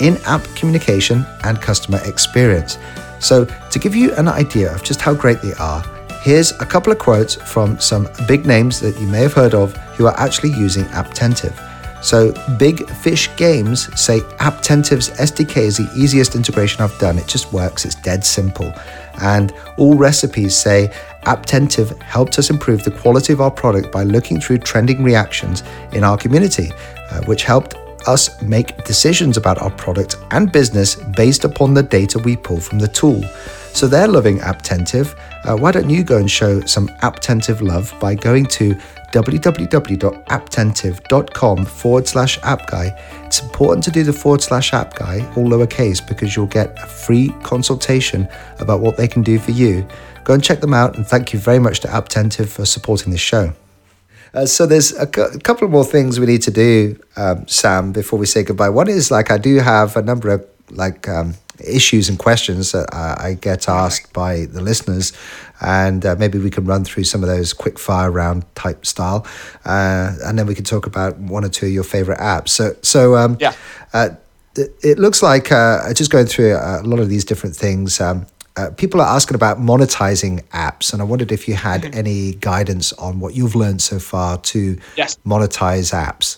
in 0.00 0.18
app 0.26 0.44
communication 0.54 1.24
and 1.44 1.62
customer 1.62 1.98
experience. 2.04 2.76
So, 3.18 3.46
to 3.46 3.78
give 3.78 3.94
you 3.94 4.14
an 4.16 4.28
idea 4.28 4.70
of 4.74 4.82
just 4.82 5.00
how 5.00 5.14
great 5.14 5.40
they 5.40 5.54
are, 5.54 5.82
here's 6.22 6.52
a 6.52 6.66
couple 6.66 6.92
of 6.92 6.98
quotes 6.98 7.34
from 7.34 7.78
some 7.80 8.08
big 8.28 8.46
names 8.46 8.80
that 8.80 8.98
you 9.00 9.06
may 9.06 9.20
have 9.20 9.32
heard 9.32 9.54
of 9.54 9.76
who 9.96 10.06
are 10.06 10.18
actually 10.18 10.50
using 10.50 10.84
Apptentive. 10.86 11.54
So, 12.02 12.32
Big 12.58 12.88
Fish 12.88 13.30
Games 13.36 13.88
say 14.00 14.20
Apptentive's 14.40 15.10
SDK 15.10 15.56
is 15.58 15.76
the 15.76 15.88
easiest 15.96 16.34
integration 16.34 16.82
I've 16.82 16.98
done. 16.98 17.16
It 17.16 17.28
just 17.28 17.52
works, 17.52 17.84
it's 17.84 17.94
dead 17.94 18.24
simple. 18.24 18.72
And 19.20 19.52
Allrecipes 19.78 20.50
say 20.50 20.92
Apptentive 21.22 22.00
helped 22.02 22.40
us 22.40 22.50
improve 22.50 22.82
the 22.82 22.90
quality 22.90 23.32
of 23.32 23.40
our 23.40 23.52
product 23.52 23.92
by 23.92 24.02
looking 24.02 24.40
through 24.40 24.58
trending 24.58 25.04
reactions 25.04 25.62
in 25.92 26.02
our 26.02 26.16
community, 26.16 26.72
uh, 27.10 27.22
which 27.26 27.44
helped 27.44 27.76
us 28.08 28.42
make 28.42 28.84
decisions 28.84 29.36
about 29.36 29.62
our 29.62 29.70
product 29.70 30.16
and 30.32 30.50
business 30.50 30.96
based 30.96 31.44
upon 31.44 31.72
the 31.72 31.84
data 31.84 32.18
we 32.18 32.36
pull 32.36 32.58
from 32.58 32.80
the 32.80 32.88
tool. 32.88 33.22
So 33.74 33.88
they're 33.88 34.08
loving 34.08 34.38
Apptentive. 34.38 35.14
Uh, 35.44 35.56
why 35.56 35.72
don't 35.72 35.90
you 35.90 36.04
go 36.04 36.18
and 36.18 36.30
show 36.30 36.60
some 36.60 36.86
Apptentive 37.02 37.60
love 37.62 37.92
by 37.98 38.14
going 38.14 38.46
to 38.46 38.76
www.apptentive.com 39.12 41.64
forward 41.64 42.08
slash 42.08 42.38
app 42.42 42.66
guy. 42.66 42.98
It's 43.24 43.42
important 43.42 43.84
to 43.84 43.90
do 43.90 44.02
the 44.04 44.12
forward 44.12 44.42
slash 44.42 44.72
app 44.72 44.94
guy, 44.94 45.20
all 45.36 45.48
lowercase, 45.48 46.06
because 46.06 46.36
you'll 46.36 46.46
get 46.46 46.76
a 46.82 46.86
free 46.86 47.30
consultation 47.42 48.28
about 48.60 48.80
what 48.80 48.96
they 48.96 49.08
can 49.08 49.22
do 49.22 49.38
for 49.38 49.50
you. 49.50 49.86
Go 50.24 50.34
and 50.34 50.44
check 50.44 50.60
them 50.60 50.74
out, 50.74 50.96
and 50.96 51.06
thank 51.06 51.32
you 51.32 51.38
very 51.38 51.58
much 51.58 51.80
to 51.80 51.88
Apptentive 51.88 52.48
for 52.48 52.64
supporting 52.64 53.10
this 53.10 53.20
show. 53.20 53.52
Uh, 54.34 54.46
so 54.46 54.64
there's 54.64 54.96
a, 54.96 55.06
cou- 55.06 55.30
a 55.34 55.38
couple 55.40 55.68
more 55.68 55.84
things 55.84 56.18
we 56.18 56.26
need 56.26 56.42
to 56.42 56.50
do, 56.50 56.98
um, 57.16 57.46
Sam, 57.48 57.92
before 57.92 58.18
we 58.18 58.26
say 58.26 58.42
goodbye. 58.42 58.70
One 58.70 58.88
is 58.88 59.10
like 59.10 59.30
I 59.30 59.36
do 59.36 59.58
have 59.58 59.96
a 59.96 60.02
number 60.02 60.30
of 60.30 60.46
like 60.70 61.06
um, 61.08 61.34
issues 61.60 62.08
and 62.08 62.18
questions 62.18 62.72
that 62.72 62.92
I 62.94 63.34
get 63.40 63.68
asked 63.68 64.12
by 64.12 64.46
the 64.46 64.60
listeners, 64.60 65.12
and 65.60 66.04
uh, 66.04 66.16
maybe 66.18 66.38
we 66.38 66.50
can 66.50 66.64
run 66.64 66.84
through 66.84 67.04
some 67.04 67.22
of 67.22 67.28
those 67.28 67.52
quick 67.52 67.78
fire 67.78 68.10
round 68.10 68.44
type 68.54 68.84
style, 68.86 69.26
uh, 69.64 70.14
and 70.24 70.38
then 70.38 70.46
we 70.46 70.54
can 70.54 70.64
talk 70.64 70.86
about 70.86 71.18
one 71.18 71.44
or 71.44 71.48
two 71.48 71.66
of 71.66 71.72
your 71.72 71.84
favorite 71.84 72.18
apps. 72.18 72.48
So 72.50 72.74
so 72.82 73.16
um, 73.16 73.36
Yeah. 73.40 73.54
uh, 73.92 74.10
it 74.56 74.98
looks 74.98 75.22
like 75.22 75.50
uh, 75.50 75.92
just 75.94 76.10
going 76.10 76.26
through 76.26 76.54
a 76.56 76.82
lot 76.84 76.98
of 76.98 77.08
these 77.08 77.24
different 77.24 77.56
things. 77.56 78.00
Um, 78.00 78.26
uh, 78.56 78.68
people 78.76 79.00
are 79.00 79.08
asking 79.08 79.34
about 79.34 79.58
monetizing 79.58 80.42
apps, 80.50 80.92
and 80.92 81.00
I 81.00 81.06
wondered 81.06 81.32
if 81.32 81.48
you 81.48 81.54
had 81.54 81.94
any 81.94 82.34
guidance 82.34 82.92
on 82.94 83.18
what 83.18 83.34
you've 83.34 83.54
learned 83.54 83.80
so 83.80 83.98
far 83.98 84.36
to 84.38 84.78
Yes. 84.96 85.16
monetize 85.24 85.92
apps. 85.94 86.36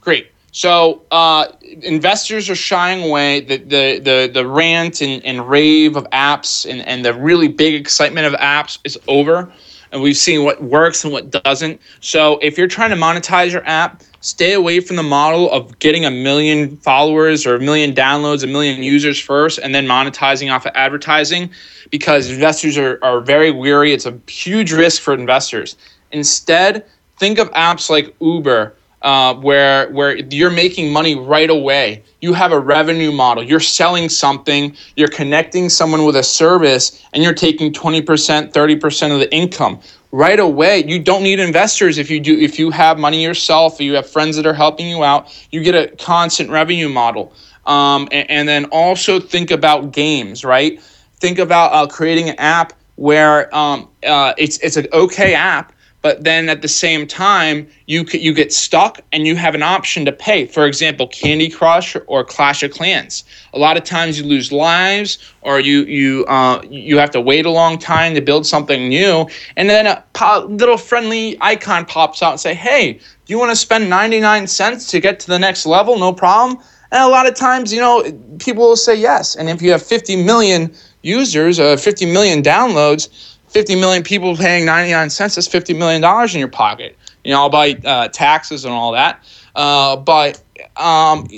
Great. 0.00 0.31
So 0.52 1.02
uh, 1.10 1.46
investors 1.62 2.48
are 2.50 2.54
shying 2.54 3.02
away. 3.08 3.40
The 3.40 3.56
the 3.56 3.98
the, 3.98 4.30
the 4.32 4.46
rant 4.46 5.00
and, 5.00 5.24
and 5.24 5.48
rave 5.48 5.96
of 5.96 6.08
apps 6.10 6.70
and, 6.70 6.82
and 6.82 7.04
the 7.04 7.14
really 7.14 7.48
big 7.48 7.74
excitement 7.74 8.26
of 8.26 8.34
apps 8.34 8.78
is 8.84 8.98
over. 9.08 9.52
and 9.92 10.02
we've 10.02 10.16
seen 10.16 10.44
what 10.44 10.62
works 10.62 11.04
and 11.04 11.12
what 11.12 11.30
doesn't. 11.30 11.80
So 12.00 12.38
if 12.38 12.56
you're 12.56 12.66
trying 12.66 12.90
to 12.90 12.96
monetize 12.96 13.52
your 13.52 13.64
app, 13.66 14.02
stay 14.20 14.54
away 14.54 14.80
from 14.80 14.96
the 14.96 15.02
model 15.02 15.50
of 15.50 15.78
getting 15.78 16.04
a 16.04 16.10
million 16.10 16.76
followers 16.78 17.46
or 17.46 17.56
a 17.56 17.60
million 17.60 17.94
downloads, 17.94 18.42
a 18.42 18.46
million 18.46 18.82
users 18.82 19.20
first, 19.20 19.58
and 19.58 19.74
then 19.74 19.86
monetizing 19.86 20.52
off 20.52 20.64
of 20.66 20.72
advertising 20.74 21.50
because 21.90 22.30
investors 22.30 22.78
are, 22.78 22.98
are 23.02 23.20
very 23.20 23.50
weary. 23.50 23.92
It's 23.92 24.06
a 24.06 24.18
huge 24.26 24.72
risk 24.72 25.02
for 25.02 25.12
investors. 25.12 25.76
Instead, 26.10 26.86
think 27.18 27.38
of 27.38 27.50
apps 27.52 27.90
like 27.90 28.14
Uber 28.20 28.74
uh, 29.02 29.34
where 29.34 29.90
where 29.90 30.16
you're 30.16 30.50
making 30.50 30.92
money 30.92 31.14
right 31.14 31.50
away. 31.50 32.02
You 32.20 32.32
have 32.32 32.52
a 32.52 32.60
revenue 32.60 33.12
model. 33.12 33.42
You're 33.42 33.60
selling 33.60 34.08
something. 34.08 34.76
You're 34.96 35.08
connecting 35.08 35.68
someone 35.68 36.04
with 36.04 36.16
a 36.16 36.22
service, 36.22 37.04
and 37.12 37.22
you're 37.22 37.34
taking 37.34 37.72
20%, 37.72 38.52
30% 38.52 39.12
of 39.12 39.18
the 39.18 39.34
income 39.34 39.80
right 40.12 40.38
away. 40.38 40.84
You 40.86 40.98
don't 40.98 41.22
need 41.22 41.40
investors 41.40 41.98
if 41.98 42.10
you 42.10 42.20
do. 42.20 42.38
If 42.38 42.58
you 42.58 42.70
have 42.70 42.98
money 42.98 43.22
yourself, 43.22 43.80
you 43.80 43.94
have 43.94 44.08
friends 44.08 44.36
that 44.36 44.46
are 44.46 44.54
helping 44.54 44.88
you 44.88 45.02
out. 45.02 45.34
You 45.50 45.62
get 45.62 45.74
a 45.74 45.94
constant 45.96 46.50
revenue 46.50 46.88
model. 46.88 47.32
Um, 47.66 48.08
and, 48.10 48.28
and, 48.28 48.48
then 48.48 48.64
also 48.66 49.20
think 49.20 49.52
about 49.52 49.92
games, 49.92 50.44
right? 50.44 50.82
Think 51.20 51.38
about 51.38 51.72
uh, 51.72 51.86
creating 51.86 52.28
an 52.28 52.34
app 52.38 52.72
where 52.96 53.54
um, 53.54 53.88
uh, 54.04 54.34
it's 54.36 54.58
it's 54.58 54.76
an 54.76 54.88
okay 54.92 55.34
app 55.34 55.72
but 56.02 56.24
then 56.24 56.48
at 56.48 56.60
the 56.60 56.68
same 56.68 57.06
time 57.06 57.66
you 57.86 58.04
you 58.12 58.34
get 58.34 58.52
stuck 58.52 59.00
and 59.12 59.26
you 59.26 59.36
have 59.36 59.54
an 59.54 59.62
option 59.62 60.04
to 60.04 60.12
pay. 60.12 60.46
For 60.46 60.66
example 60.66 61.06
candy 61.06 61.48
crush 61.48 61.96
or 62.06 62.24
clash 62.24 62.62
of 62.62 62.72
clans. 62.72 63.24
A 63.54 63.58
lot 63.58 63.76
of 63.76 63.84
times 63.84 64.18
you 64.18 64.26
lose 64.26 64.52
lives 64.52 65.18
or 65.40 65.60
you 65.60 65.84
you 65.84 66.24
uh, 66.26 66.60
you 66.68 66.98
have 66.98 67.10
to 67.12 67.20
wait 67.20 67.46
a 67.46 67.50
long 67.50 67.78
time 67.78 68.14
to 68.14 68.20
build 68.20 68.46
something 68.46 68.88
new. 68.88 69.26
And 69.56 69.70
then 69.70 69.86
a 69.86 70.04
po- 70.12 70.46
little 70.50 70.76
friendly 70.76 71.38
icon 71.40 71.86
pops 71.86 72.22
out 72.22 72.32
and 72.32 72.40
say 72.40 72.54
hey 72.54 72.94
do 73.24 73.32
you 73.32 73.38
want 73.38 73.50
to 73.50 73.56
spend 73.56 73.88
99 73.88 74.48
cents 74.48 74.90
to 74.90 75.00
get 75.00 75.20
to 75.20 75.28
the 75.28 75.38
next 75.38 75.64
level? 75.64 75.96
No 75.98 76.12
problem. 76.12 76.58
And 76.90 77.02
a 77.02 77.08
lot 77.08 77.26
of 77.26 77.34
times 77.34 77.72
you 77.72 77.80
know 77.80 78.02
people 78.38 78.64
will 78.64 78.76
say 78.76 78.96
yes. 78.96 79.36
And 79.36 79.48
if 79.48 79.62
you 79.62 79.70
have 79.70 79.82
50 79.82 80.24
million 80.24 80.74
users 81.02 81.58
uh, 81.58 81.76
50 81.76 82.06
million 82.12 82.42
downloads 82.42 83.31
50 83.52 83.76
million 83.76 84.02
people 84.02 84.34
paying 84.34 84.64
99 84.64 85.10
cents, 85.10 85.36
is 85.36 85.46
$50 85.46 85.76
million 85.76 86.02
in 86.02 86.38
your 86.38 86.48
pocket, 86.48 86.96
you 87.22 87.32
know, 87.32 87.50
by 87.50 87.72
uh, 87.84 88.08
taxes 88.08 88.64
and 88.64 88.72
all 88.72 88.92
that. 88.92 89.22
Uh, 89.54 89.96
but 89.96 90.42
um, 90.76 91.28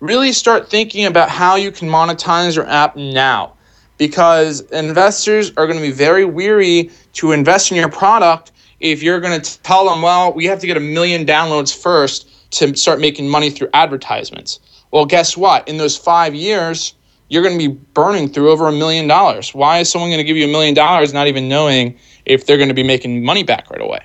really 0.00 0.32
start 0.32 0.68
thinking 0.68 1.06
about 1.06 1.30
how 1.30 1.56
you 1.56 1.72
can 1.72 1.88
monetize 1.88 2.56
your 2.56 2.68
app 2.68 2.94
now 2.94 3.54
because 3.96 4.60
investors 4.72 5.50
are 5.56 5.66
going 5.66 5.78
to 5.78 5.82
be 5.82 5.92
very 5.92 6.26
weary 6.26 6.90
to 7.14 7.32
invest 7.32 7.70
in 7.70 7.76
your 7.78 7.88
product 7.88 8.52
if 8.80 9.02
you're 9.02 9.20
going 9.20 9.40
to 9.40 9.62
tell 9.62 9.88
them, 9.88 10.02
well, 10.02 10.32
we 10.32 10.44
have 10.46 10.58
to 10.58 10.66
get 10.66 10.76
a 10.76 10.80
million 10.80 11.24
downloads 11.24 11.74
first 11.74 12.50
to 12.50 12.76
start 12.76 13.00
making 13.00 13.28
money 13.28 13.48
through 13.48 13.68
advertisements. 13.72 14.60
Well, 14.90 15.06
guess 15.06 15.36
what? 15.36 15.66
In 15.68 15.78
those 15.78 15.96
five 15.96 16.34
years, 16.34 16.94
you're 17.32 17.42
going 17.42 17.58
to 17.58 17.68
be 17.68 17.74
burning 17.94 18.28
through 18.28 18.50
over 18.50 18.68
a 18.68 18.72
million 18.72 19.06
dollars. 19.06 19.54
Why 19.54 19.78
is 19.78 19.90
someone 19.90 20.10
going 20.10 20.18
to 20.18 20.24
give 20.24 20.36
you 20.36 20.44
a 20.44 20.52
million 20.52 20.74
dollars 20.74 21.14
not 21.14 21.28
even 21.28 21.48
knowing 21.48 21.98
if 22.26 22.44
they're 22.44 22.58
going 22.58 22.68
to 22.68 22.74
be 22.74 22.82
making 22.82 23.24
money 23.24 23.42
back 23.42 23.70
right 23.70 23.80
away? 23.80 24.00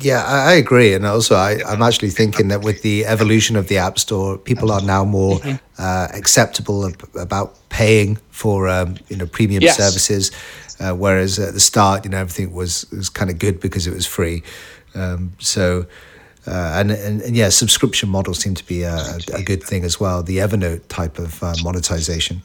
Yeah, 0.00 0.22
I, 0.24 0.52
agree, 0.52 0.94
and 0.94 1.04
also 1.04 1.34
I, 1.34 1.58
am 1.66 1.82
actually 1.82 2.10
thinking 2.10 2.46
that 2.48 2.62
with 2.62 2.82
the 2.82 3.04
evolution 3.04 3.56
of 3.56 3.66
the 3.66 3.78
App 3.78 3.98
Store, 3.98 4.38
people 4.38 4.70
are 4.70 4.80
now 4.80 5.04
more 5.04 5.40
mm-hmm. 5.40 5.56
uh, 5.76 6.06
acceptable 6.14 6.88
about 7.18 7.58
paying 7.68 8.14
for 8.30 8.68
um, 8.68 8.96
you 9.08 9.16
know 9.16 9.26
premium 9.26 9.64
yes. 9.64 9.76
services, 9.76 10.30
uh, 10.78 10.92
whereas 10.92 11.40
at 11.40 11.52
the 11.52 11.58
start, 11.58 12.04
you 12.04 12.10
know, 12.12 12.18
everything 12.18 12.52
was 12.52 12.88
was 12.92 13.08
kind 13.08 13.28
of 13.28 13.40
good 13.40 13.58
because 13.58 13.88
it 13.88 13.92
was 13.92 14.06
free. 14.06 14.44
Um, 14.94 15.32
so 15.40 15.86
uh, 16.46 16.74
and, 16.76 16.90
and, 16.92 17.22
and 17.22 17.36
yeah, 17.36 17.48
subscription 17.48 18.08
models 18.08 18.38
seem 18.38 18.54
to 18.54 18.64
be 18.66 18.82
a, 18.82 19.18
a, 19.34 19.42
good 19.42 19.62
thing 19.62 19.82
as 19.82 19.98
well. 19.98 20.22
The 20.22 20.38
Evernote 20.38 20.86
type 20.88 21.18
of 21.18 21.42
uh, 21.42 21.54
monetization. 21.62 22.44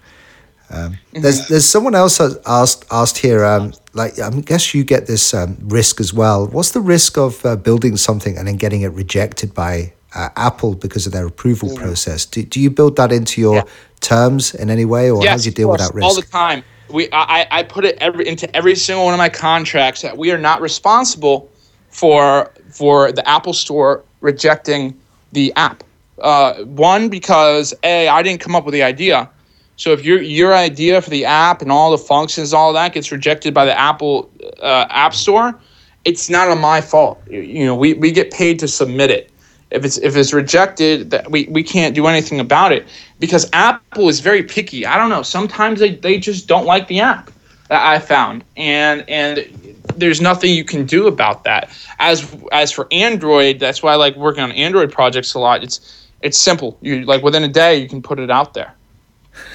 Um, 0.72 0.98
there's 1.12 1.48
there's 1.50 1.66
someone 1.66 1.96
else 1.96 2.20
asked 2.48 2.86
asked 2.92 3.18
here. 3.18 3.46
Um, 3.46 3.74
like 3.94 4.18
I 4.20 4.30
guess 4.40 4.74
you 4.74 4.84
get 4.84 5.06
this 5.06 5.34
um, 5.34 5.58
risk 5.64 6.00
as 6.00 6.14
well. 6.14 6.48
What's 6.48 6.72
the 6.72 6.80
risk 6.80 7.18
of 7.18 7.46
uh, 7.46 7.58
building 7.58 7.98
something 7.98 8.38
and 8.38 8.48
then 8.48 8.56
getting 8.56 8.82
it 8.82 8.88
rejected 8.94 9.54
by 9.54 9.94
uh, 10.16 10.30
Apple 10.36 10.76
because 10.76 11.06
of 11.06 11.14
their 11.14 11.28
approval 11.28 11.70
mm-hmm. 11.70 11.84
process? 11.84 12.26
Do, 12.26 12.42
do 12.44 12.60
you 12.60 12.70
build 12.70 12.96
that 12.96 13.12
into 13.12 13.42
your 13.42 13.56
yeah. 13.56 13.64
terms 14.00 14.56
in 14.56 14.70
any 14.70 14.86
way, 14.86 15.12
or 15.12 15.22
yes, 15.22 15.30
how 15.30 15.38
do 15.38 15.44
you 15.44 15.52
deal 15.52 15.70
with 15.70 15.82
that 15.82 15.94
risk? 15.94 16.06
All 16.06 16.16
the 16.16 16.22
time. 16.22 16.64
We 16.90 17.08
I, 17.12 17.48
I 17.52 17.64
put 17.64 17.86
it 17.86 17.98
every 18.00 18.28
into 18.28 18.54
every 18.56 18.76
single 18.76 19.06
one 19.06 19.14
of 19.14 19.18
my 19.18 19.30
contracts 19.30 20.02
that 20.02 20.18
we 20.18 20.32
are 20.32 20.40
not 20.40 20.62
responsible 20.62 21.51
for 21.92 22.52
for 22.70 23.12
the 23.12 23.28
Apple 23.28 23.54
Store 23.54 24.04
rejecting 24.22 24.98
the 25.32 25.54
app. 25.56 25.84
Uh, 26.20 26.64
one 26.64 27.10
because 27.10 27.74
a 27.84 28.08
I 28.08 28.22
didn't 28.24 28.42
come 28.42 28.56
up 28.56 28.66
with 28.66 28.74
the 28.74 28.84
idea. 28.84 29.30
So 29.76 29.92
if 29.92 30.04
your 30.04 30.22
your 30.22 30.54
idea 30.54 31.02
for 31.02 31.10
the 31.10 31.26
app 31.26 31.62
and 31.62 31.72
all 31.72 31.92
the 31.92 31.98
functions, 31.98 32.54
all 32.54 32.74
that 32.74 32.94
gets 32.94 33.12
rejected 33.12 33.54
by 33.54 33.66
the 33.66 33.78
Apple 33.78 34.30
uh, 34.62 34.86
App 34.90 35.14
Store, 35.14 35.60
it's 36.06 36.30
not 36.30 36.50
on 36.50 36.60
my 36.60 36.82
fault. 36.82 37.20
You 37.30 37.66
know, 37.66 37.76
we, 37.76 37.94
we 37.96 38.12
get 38.12 38.32
paid 38.32 38.60
to 38.60 38.68
submit 38.68 39.10
it. 39.10 39.32
If 39.72 39.86
it's 39.86 39.98
if 39.98 40.16
it's 40.16 40.34
rejected, 40.34 41.12
that 41.12 41.32
we, 41.32 41.48
we 41.50 41.64
can't 41.64 41.96
do 41.96 42.06
anything 42.08 42.40
about 42.40 42.74
it 42.74 42.86
because 43.20 43.50
Apple 43.54 44.10
is 44.10 44.20
very 44.20 44.44
picky. 44.44 44.86
I 44.86 44.98
don't 44.98 45.10
know. 45.10 45.24
Sometimes 45.24 45.80
they, 45.80 45.96
they 45.96 46.20
just 46.20 46.48
don't 46.48 46.66
like 46.66 46.88
the 46.88 47.00
app 47.00 47.32
that 47.70 47.82
I 47.82 48.00
found, 48.00 48.44
and 48.58 49.08
and 49.10 49.48
there's 49.96 50.22
nothing 50.22 50.54
you 50.54 50.64
can 50.64 50.86
do 50.86 51.08
about 51.08 51.44
that. 51.44 51.70
As 52.00 52.36
as 52.52 52.72
for 52.72 52.88
Android, 52.92 53.60
that's 53.60 53.82
why 53.84 53.94
I 53.94 53.96
like 53.96 54.16
working 54.16 54.44
on 54.44 54.52
Android 54.52 54.92
projects 54.92 55.34
a 55.34 55.40
lot. 55.40 55.64
It's 55.64 56.08
it's 56.22 56.38
simple. 56.38 56.78
You 56.82 57.04
like 57.06 57.24
within 57.24 57.44
a 57.44 57.48
day 57.48 57.78
you 57.78 57.88
can 57.88 58.02
put 58.02 58.20
it 58.20 58.30
out 58.30 58.54
there. 58.54 58.74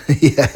yeah, 0.20 0.46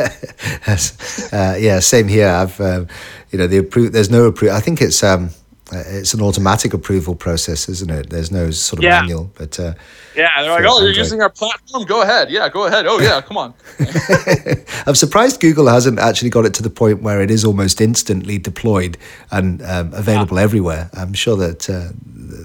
uh, 1.33 1.54
yeah, 1.59 1.78
same 1.80 2.09
here. 2.09 2.28
I've 2.28 2.61
um, 2.61 2.88
you 3.30 3.38
know 3.38 3.46
the 3.46 3.62
appro- 3.62 3.92
There's 3.92 4.11
no 4.11 4.24
approval. 4.24 4.56
I 4.56 4.61
think 4.61 4.80
it's 4.80 5.02
um, 5.02 5.30
it's 5.72 6.14
an 6.14 6.22
automatic 6.22 6.74
approval 6.74 7.14
process, 7.14 7.68
isn't 7.68 7.90
it? 7.90 8.11
There's 8.11 8.30
no 8.30 8.50
sort 8.50 8.78
of 8.80 8.85
yeah. 8.85 9.00
manual, 9.00 9.30
but 9.35 9.59
uh, 9.59 9.74
yeah, 10.16 10.28
they're 10.42 10.50
like, 10.50 10.64
oh, 10.66 10.80
you're 10.80 10.92
using 10.92 11.22
our 11.22 11.30
platform. 11.30 11.85
Go 11.85 12.02
ahead, 12.02 12.30
yeah, 12.30 12.48
go 12.48 12.66
ahead. 12.66 12.87
Oh 12.87 12.98
yeah, 12.98 13.20
come 13.20 13.37
on. 13.37 13.54
I'm 14.87 14.94
surprised 14.94 15.40
Google 15.40 15.68
hasn't 15.68 15.98
actually 15.98 16.30
got 16.30 16.44
it 16.44 16.54
to 16.54 16.62
the 16.62 16.70
point 16.70 17.02
where 17.02 17.20
it 17.20 17.30
is 17.30 17.44
almost 17.44 17.80
instantly 17.80 18.38
deployed 18.38 18.98
and 19.30 19.62
um, 19.62 19.92
available 19.94 20.37
yeah. 20.37 20.44
everywhere. 20.44 20.90
I'm 20.94 21.14
sure 21.14 21.37
that. 21.37 21.70
Uh, 21.70 21.90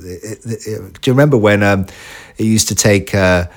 it, 0.08 0.46
it, 0.46 0.68
it, 0.68 1.02
do 1.02 1.10
you 1.10 1.14
remember 1.14 1.38
when 1.38 1.64
um, 1.64 1.88
it 2.38 2.46
used 2.46 2.68
to 2.70 2.76
take? 2.76 3.14
Uh, 3.14 3.48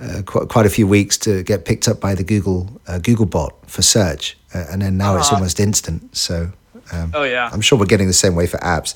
uh, 0.00 0.22
quite, 0.24 0.48
quite 0.48 0.64
a 0.64 0.70
few 0.70 0.86
weeks 0.86 1.18
to 1.18 1.42
get 1.42 1.64
picked 1.64 1.88
up 1.88 2.00
by 2.00 2.14
the 2.14 2.22
Google 2.22 2.68
uh, 2.86 2.98
Google 2.98 3.26
bot 3.26 3.68
for 3.68 3.82
search, 3.82 4.38
uh, 4.54 4.64
and 4.70 4.80
then 4.80 4.96
now 4.96 5.10
uh-huh. 5.10 5.18
it's 5.18 5.32
almost 5.32 5.58
instant. 5.58 6.16
So 6.16 6.52
um, 6.92 7.12
oh 7.14 7.24
yeah. 7.24 7.50
I'm 7.52 7.60
sure 7.60 7.78
we're 7.78 7.86
getting 7.86 8.06
the 8.06 8.12
same 8.12 8.34
way 8.34 8.46
for 8.46 8.58
apps. 8.58 8.94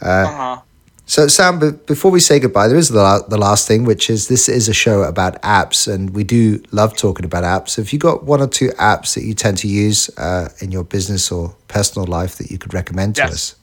Uh, 0.00 0.06
uh-huh. 0.06 0.60
So 1.08 1.28
Sam, 1.28 1.60
before 1.86 2.10
we 2.10 2.18
say 2.18 2.40
goodbye, 2.40 2.66
there 2.66 2.76
is 2.76 2.88
the, 2.88 3.00
la- 3.00 3.22
the 3.22 3.38
last 3.38 3.68
thing, 3.68 3.84
which 3.84 4.10
is 4.10 4.26
this 4.26 4.48
is 4.48 4.68
a 4.68 4.74
show 4.74 5.02
about 5.02 5.40
apps, 5.42 5.92
and 5.92 6.10
we 6.10 6.24
do 6.24 6.60
love 6.72 6.96
talking 6.96 7.24
about 7.24 7.44
apps. 7.44 7.76
Have 7.76 7.92
you 7.92 7.98
got 8.00 8.24
one 8.24 8.40
or 8.42 8.48
two 8.48 8.70
apps 8.70 9.14
that 9.14 9.22
you 9.22 9.32
tend 9.32 9.56
to 9.58 9.68
use 9.68 10.10
uh, 10.18 10.48
in 10.60 10.72
your 10.72 10.82
business 10.82 11.30
or 11.30 11.54
personal 11.68 12.08
life 12.08 12.38
that 12.38 12.50
you 12.50 12.58
could 12.58 12.74
recommend 12.74 13.14
to 13.16 13.24
us? 13.24 13.54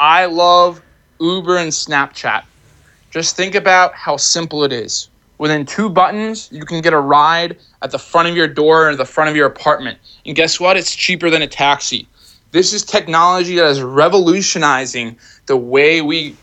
I 0.00 0.26
love 0.26 0.82
Uber 1.20 1.56
and 1.56 1.70
Snapchat. 1.70 2.44
Just 3.10 3.36
think 3.36 3.54
about 3.54 3.94
how 3.94 4.16
simple 4.16 4.64
it 4.64 4.72
is. 4.72 5.08
Within 5.38 5.66
two 5.66 5.88
buttons, 5.88 6.48
you 6.50 6.64
can 6.64 6.80
get 6.80 6.92
a 6.92 6.98
ride 6.98 7.58
at 7.82 7.92
the 7.92 7.98
front 7.98 8.26
of 8.26 8.36
your 8.36 8.48
door 8.48 8.90
or 8.90 8.96
the 8.96 9.04
front 9.04 9.30
of 9.30 9.36
your 9.36 9.46
apartment. 9.46 9.98
And 10.24 10.34
guess 10.34 10.58
what? 10.58 10.76
It's 10.76 10.94
cheaper 10.94 11.30
than 11.30 11.42
a 11.42 11.46
taxi. 11.46 12.08
This 12.56 12.72
is 12.72 12.82
technology 12.82 13.56
that 13.56 13.66
is 13.66 13.82
revolutionizing 13.82 15.18
the 15.44 15.58
way 15.58 16.00
we 16.00 16.34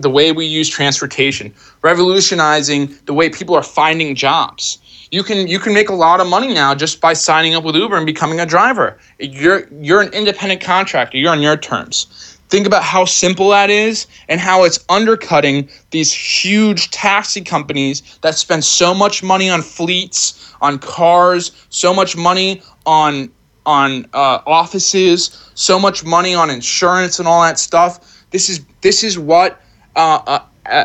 the 0.00 0.10
way 0.10 0.32
we 0.32 0.44
use 0.44 0.68
transportation, 0.68 1.54
revolutionizing 1.82 2.98
the 3.06 3.14
way 3.14 3.30
people 3.30 3.54
are 3.54 3.62
finding 3.62 4.16
jobs. 4.16 4.78
You 5.12 5.22
can 5.22 5.46
you 5.46 5.60
can 5.60 5.72
make 5.72 5.88
a 5.88 5.94
lot 5.94 6.18
of 6.18 6.26
money 6.26 6.52
now 6.52 6.74
just 6.74 7.00
by 7.00 7.12
signing 7.12 7.54
up 7.54 7.62
with 7.62 7.76
Uber 7.76 7.96
and 7.96 8.04
becoming 8.04 8.40
a 8.40 8.46
driver. 8.46 8.98
You're 9.20 9.68
you're 9.80 10.00
an 10.00 10.12
independent 10.12 10.60
contractor. 10.60 11.18
You're 11.18 11.30
on 11.30 11.40
your 11.40 11.56
terms. 11.56 12.36
Think 12.48 12.66
about 12.66 12.82
how 12.82 13.04
simple 13.04 13.50
that 13.50 13.70
is 13.70 14.08
and 14.28 14.40
how 14.40 14.64
it's 14.64 14.84
undercutting 14.88 15.68
these 15.92 16.12
huge 16.12 16.90
taxi 16.90 17.42
companies 17.42 18.18
that 18.22 18.34
spend 18.34 18.64
so 18.64 18.92
much 18.92 19.22
money 19.22 19.48
on 19.48 19.62
fleets, 19.62 20.52
on 20.60 20.80
cars, 20.80 21.52
so 21.68 21.94
much 21.94 22.16
money 22.16 22.60
on 22.86 23.30
on 23.70 24.06
uh, 24.12 24.40
offices, 24.60 25.18
so 25.54 25.78
much 25.86 25.98
money 26.04 26.34
on 26.34 26.46
insurance 26.50 27.18
and 27.20 27.26
all 27.28 27.42
that 27.48 27.58
stuff. 27.58 27.90
This 28.30 28.48
is 28.52 28.56
this 28.80 28.98
is 29.08 29.14
what 29.18 29.50
uh, 29.96 30.22
uh, 30.26 30.42
uh, 30.66 30.84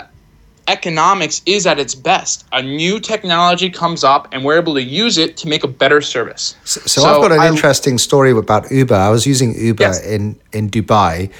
economics 0.68 1.42
is 1.46 1.66
at 1.72 1.78
its 1.80 1.96
best. 1.96 2.46
A 2.52 2.62
new 2.62 3.00
technology 3.00 3.70
comes 3.70 4.04
up, 4.04 4.28
and 4.32 4.44
we're 4.46 4.60
able 4.64 4.76
to 4.82 4.84
use 5.04 5.18
it 5.18 5.38
to 5.38 5.48
make 5.48 5.64
a 5.64 5.72
better 5.84 6.02
service. 6.02 6.56
So, 6.64 6.80
so, 6.82 7.02
so 7.02 7.08
I've 7.08 7.22
got 7.22 7.32
an 7.32 7.40
I, 7.40 7.48
interesting 7.48 7.98
story 7.98 8.32
about 8.32 8.72
Uber. 8.72 8.96
I 8.96 9.10
was 9.10 9.26
using 9.26 9.50
Uber 9.70 9.84
yes. 9.84 10.06
in 10.06 10.24
in 10.58 10.70
Dubai. 10.70 11.32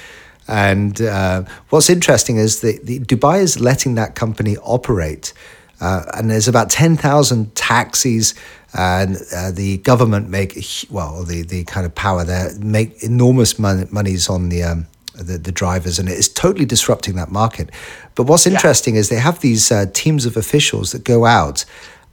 And 0.48 1.02
uh, 1.02 1.42
what's 1.70 1.90
interesting 1.90 2.36
is 2.36 2.60
that 2.60 2.86
the, 2.86 3.00
Dubai 3.00 3.40
is 3.40 3.58
letting 3.58 3.96
that 3.96 4.14
company 4.14 4.56
operate. 4.58 5.32
Uh, 5.80 6.04
and 6.14 6.30
there's 6.30 6.48
about 6.48 6.70
10,000 6.70 7.54
taxis 7.54 8.34
and 8.74 9.16
uh, 9.34 9.50
the 9.50 9.78
government 9.78 10.28
make 10.28 10.58
well 10.90 11.22
the 11.22 11.42
the 11.42 11.64
kind 11.64 11.86
of 11.86 11.94
power 11.94 12.24
there 12.24 12.50
make 12.58 13.02
enormous 13.02 13.58
mon- 13.58 13.88
monies 13.90 14.28
on 14.28 14.48
the 14.48 14.62
um, 14.62 14.86
the, 15.14 15.38
the 15.38 15.52
drivers 15.52 15.98
and 15.98 16.08
it's 16.08 16.28
totally 16.28 16.64
disrupting 16.64 17.14
that 17.16 17.30
market 17.30 17.70
but 18.14 18.24
what's 18.24 18.46
interesting 18.46 18.94
yeah. 18.94 19.00
is 19.00 19.08
they 19.08 19.16
have 19.16 19.40
these 19.40 19.70
uh, 19.72 19.86
teams 19.92 20.26
of 20.26 20.36
officials 20.36 20.92
that 20.92 21.04
go 21.04 21.24
out 21.24 21.64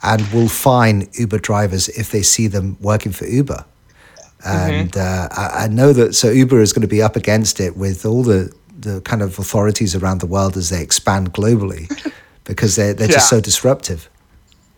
and 0.03 0.21
will 0.33 0.47
fine 0.47 1.09
uber 1.13 1.37
drivers 1.39 1.89
if 1.89 2.11
they 2.11 2.21
see 2.21 2.47
them 2.47 2.77
working 2.79 3.11
for 3.11 3.25
uber 3.25 3.65
and 4.45 4.91
mm-hmm. 4.91 4.99
uh, 4.99 5.27
I, 5.31 5.65
I, 5.65 5.67
know 5.67 5.93
that 5.93 6.15
so 6.15 6.29
Uber 6.29 6.59
is 6.59 6.73
going 6.73 6.81
to 6.81 6.87
be 6.87 7.01
up 7.01 7.15
against 7.15 7.61
it 7.61 7.77
with 7.77 8.05
all 8.05 8.23
the 8.23 8.53
the 8.77 9.01
kind 9.01 9.21
of 9.21 9.39
authorities 9.39 9.95
around 9.95 10.19
the 10.19 10.27
world 10.27 10.57
as 10.57 10.69
they 10.69 10.81
expand 10.81 11.33
globally, 11.33 11.89
because 12.43 12.75
they're 12.75 12.93
they're 12.93 13.07
yeah. 13.07 13.15
just 13.15 13.29
so 13.29 13.39
disruptive. 13.39 14.09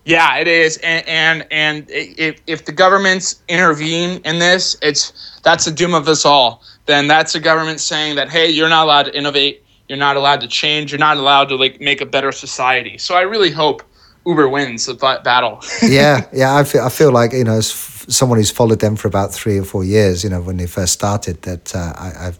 Yeah, 0.06 0.38
it 0.38 0.48
is, 0.48 0.78
and 0.78 1.08
and, 1.08 1.48
and 1.52 1.86
if, 1.90 2.40
if 2.46 2.66
the 2.66 2.72
governments 2.72 3.42
intervene 3.48 4.22
in 4.24 4.40
this, 4.40 4.78
it's 4.82 5.40
that's 5.44 5.66
the 5.66 5.72
doom 5.72 5.94
of 5.94 6.08
us 6.08 6.26
all. 6.26 6.62
Then 6.86 7.08
that's 7.08 7.34
the 7.34 7.40
government 7.40 7.80
saying 7.80 8.16
that 8.16 8.30
hey, 8.30 8.50
you're 8.50 8.70
not 8.70 8.86
allowed 8.86 9.04
to 9.04 9.18
innovate, 9.18 9.64
you're 9.90 9.98
not 9.98 10.16
allowed 10.16 10.42
to 10.42 10.48
change, 10.48 10.92
you're 10.92 11.00
not 11.00 11.18
allowed 11.18 11.50
to 11.50 11.56
like 11.56 11.82
make 11.82 12.02
a 12.02 12.06
better 12.06 12.32
society. 12.32 12.98
So 12.98 13.16
I 13.16 13.22
really 13.22 13.50
hope 13.52 13.82
Uber 14.26 14.48
wins 14.50 14.86
the 14.86 14.94
battle. 14.94 15.60
yeah, 15.82 16.28
yeah, 16.32 16.56
I 16.56 16.64
feel 16.64 16.82
I 16.84 16.90
feel 16.90 17.12
like 17.12 17.34
you 17.34 17.44
know 17.44 17.62
someone 18.08 18.38
who's 18.38 18.52
followed 18.52 18.80
them 18.80 18.96
for 18.96 19.08
about 19.08 19.34
three 19.34 19.58
or 19.58 19.64
four 19.64 19.84
years, 19.84 20.24
you 20.24 20.30
know, 20.30 20.42
when 20.42 20.58
they 20.58 20.68
first 20.68 20.94
started, 20.94 21.42
that 21.44 21.76
uh, 21.76 21.94
I, 21.96 22.28
I've, 22.28 22.40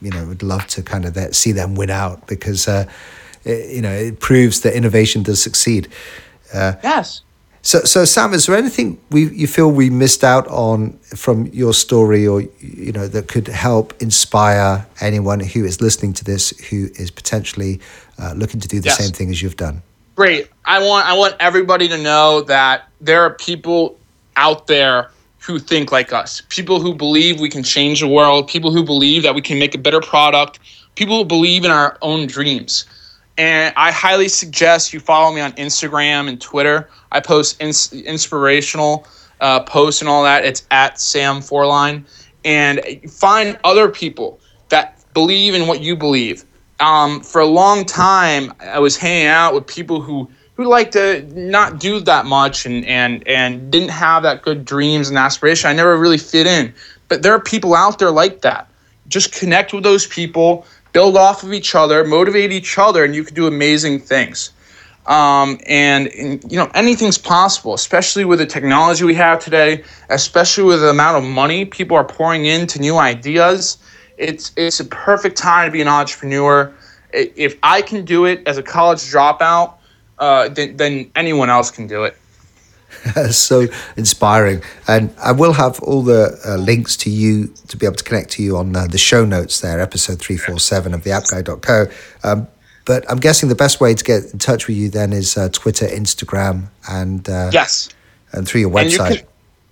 you 0.00 0.10
know, 0.10 0.26
would 0.26 0.42
love 0.42 0.66
to 0.68 0.82
kind 0.82 1.04
of 1.04 1.14
that, 1.14 1.34
see 1.34 1.52
them 1.52 1.74
win 1.74 1.90
out 1.90 2.26
because, 2.26 2.68
uh, 2.68 2.86
it, 3.46 3.74
you 3.74 3.82
know, 3.82 3.92
it 3.92 4.20
proves 4.20 4.60
that 4.60 4.74
innovation 4.74 5.22
does 5.22 5.42
succeed. 5.42 5.88
Uh, 6.52 6.74
yes. 6.82 7.22
So, 7.62 7.80
so 7.80 8.04
Sam, 8.04 8.32
is 8.32 8.46
there 8.46 8.56
anything 8.56 9.00
we 9.10 9.28
you 9.30 9.48
feel 9.48 9.72
we 9.72 9.90
missed 9.90 10.22
out 10.22 10.46
on 10.46 10.92
from 11.16 11.46
your 11.46 11.74
story, 11.74 12.24
or 12.24 12.42
you 12.60 12.92
know, 12.92 13.08
that 13.08 13.26
could 13.26 13.48
help 13.48 14.00
inspire 14.00 14.86
anyone 15.00 15.40
who 15.40 15.64
is 15.64 15.80
listening 15.80 16.12
to 16.12 16.24
this, 16.24 16.50
who 16.68 16.88
is 16.94 17.10
potentially 17.10 17.80
uh, 18.20 18.34
looking 18.36 18.60
to 18.60 18.68
do 18.68 18.78
the 18.80 18.86
yes. 18.86 18.98
same 18.98 19.10
thing 19.10 19.30
as 19.30 19.42
you've 19.42 19.56
done? 19.56 19.82
Great. 20.14 20.48
I 20.64 20.78
want 20.78 21.06
I 21.06 21.14
want 21.14 21.34
everybody 21.40 21.88
to 21.88 21.98
know 21.98 22.42
that 22.42 22.88
there 23.00 23.22
are 23.22 23.30
people 23.30 23.98
out 24.36 24.68
there 24.68 25.10
who 25.38 25.58
think 25.58 25.90
like 25.90 26.12
us, 26.12 26.42
people 26.48 26.80
who 26.80 26.94
believe 26.94 27.40
we 27.40 27.48
can 27.48 27.62
change 27.62 28.00
the 28.00 28.08
world, 28.08 28.48
people 28.48 28.70
who 28.70 28.84
believe 28.84 29.24
that 29.24 29.34
we 29.34 29.40
can 29.40 29.58
make 29.58 29.74
a 29.74 29.78
better 29.78 30.00
product, 30.00 30.60
people 30.94 31.18
who 31.18 31.24
believe 31.24 31.64
in 31.64 31.70
our 31.70 31.98
own 32.02 32.26
dreams. 32.26 32.84
And 33.38 33.74
I 33.76 33.92
highly 33.92 34.28
suggest 34.28 34.92
you 34.92 35.00
follow 35.00 35.34
me 35.34 35.40
on 35.40 35.52
Instagram 35.52 36.28
and 36.28 36.40
Twitter. 36.40 36.88
I 37.12 37.20
post 37.20 37.60
ins- 37.60 37.92
inspirational 37.92 39.06
uh, 39.40 39.60
posts 39.64 40.00
and 40.00 40.08
all 40.08 40.22
that. 40.24 40.44
It's 40.44 40.66
at 40.70 41.00
Sam 41.00 41.40
Forline. 41.40 42.04
And 42.44 42.80
find 43.10 43.58
other 43.64 43.88
people 43.88 44.40
that 44.68 45.04
believe 45.12 45.54
in 45.54 45.66
what 45.66 45.80
you 45.80 45.96
believe. 45.96 46.44
Um, 46.80 47.20
for 47.20 47.40
a 47.40 47.46
long 47.46 47.84
time, 47.84 48.52
I 48.60 48.78
was 48.78 48.96
hanging 48.96 49.26
out 49.26 49.54
with 49.54 49.66
people 49.66 50.00
who 50.00 50.30
who 50.54 50.64
like 50.64 50.90
to 50.92 51.22
not 51.38 51.78
do 51.78 52.00
that 52.00 52.24
much 52.24 52.64
and 52.64 52.84
and 52.86 53.26
and 53.26 53.70
didn't 53.70 53.90
have 53.90 54.22
that 54.22 54.42
good 54.42 54.64
dreams 54.64 55.08
and 55.08 55.18
aspiration. 55.18 55.68
I 55.68 55.72
never 55.72 55.96
really 55.98 56.18
fit 56.18 56.46
in. 56.46 56.72
But 57.08 57.22
there 57.22 57.32
are 57.32 57.40
people 57.40 57.74
out 57.74 57.98
there 57.98 58.10
like 58.10 58.40
that. 58.42 58.68
Just 59.08 59.32
connect 59.32 59.72
with 59.72 59.84
those 59.84 60.06
people, 60.06 60.66
build 60.96 61.14
off 61.14 61.42
of 61.42 61.52
each 61.52 61.74
other, 61.74 62.04
motivate 62.04 62.50
each 62.52 62.78
other, 62.78 63.04
and 63.04 63.14
you 63.14 63.22
can 63.22 63.34
do 63.34 63.46
amazing 63.46 64.00
things. 64.00 64.50
Um, 65.04 65.58
and, 65.66 66.08
and, 66.08 66.42
you 66.50 66.56
know 66.56 66.70
anything's 66.72 67.18
possible, 67.18 67.74
especially 67.74 68.24
with 68.24 68.38
the 68.38 68.46
technology 68.46 69.04
we 69.04 69.12
have 69.12 69.38
today, 69.38 69.84
especially 70.08 70.64
with 70.64 70.80
the 70.80 70.88
amount 70.88 71.18
of 71.18 71.30
money 71.30 71.66
people 71.66 71.98
are 71.98 72.08
pouring 72.18 72.46
into 72.46 72.80
new 72.80 72.96
ideas. 72.96 73.76
It's 74.16 74.52
it's 74.56 74.80
a 74.80 74.86
perfect 74.86 75.36
time 75.36 75.68
to 75.68 75.70
be 75.70 75.82
an 75.82 75.88
entrepreneur. 75.88 76.72
If 77.12 77.58
I 77.62 77.82
can 77.82 78.06
do 78.06 78.24
it 78.24 78.38
as 78.48 78.56
a 78.56 78.62
college 78.62 79.00
dropout, 79.00 79.74
uh, 80.18 80.48
then, 80.48 80.78
then 80.78 81.10
anyone 81.14 81.50
else 81.50 81.70
can 81.70 81.86
do 81.86 82.04
it. 82.04 82.16
so 83.30 83.66
inspiring. 83.96 84.62
And 84.88 85.14
I 85.22 85.32
will 85.32 85.52
have 85.52 85.80
all 85.80 86.02
the 86.02 86.38
uh, 86.46 86.56
links 86.56 86.96
to 86.98 87.10
you 87.10 87.48
to 87.68 87.76
be 87.76 87.86
able 87.86 87.96
to 87.96 88.04
connect 88.04 88.30
to 88.32 88.42
you 88.42 88.56
on 88.56 88.74
uh, 88.74 88.86
the 88.86 88.98
show 88.98 89.24
notes 89.24 89.60
there, 89.60 89.80
episode 89.80 90.20
347 90.20 90.94
of 90.94 91.04
the 91.04 91.10
appguy.co. 91.10 91.86
Um, 92.22 92.48
but 92.86 93.04
I'm 93.10 93.18
guessing 93.18 93.48
the 93.48 93.56
best 93.56 93.80
way 93.80 93.94
to 93.94 94.04
get 94.04 94.32
in 94.32 94.38
touch 94.38 94.68
with 94.68 94.76
you 94.76 94.88
then 94.88 95.12
is 95.12 95.36
uh, 95.36 95.48
Twitter, 95.50 95.86
Instagram, 95.86 96.68
and 96.88 97.28
uh, 97.28 97.50
yes, 97.52 97.90
and 98.32 98.46
through 98.46 98.60
your 98.62 98.70
website. 98.70 99.10
You 99.10 99.16
can, 99.16 99.26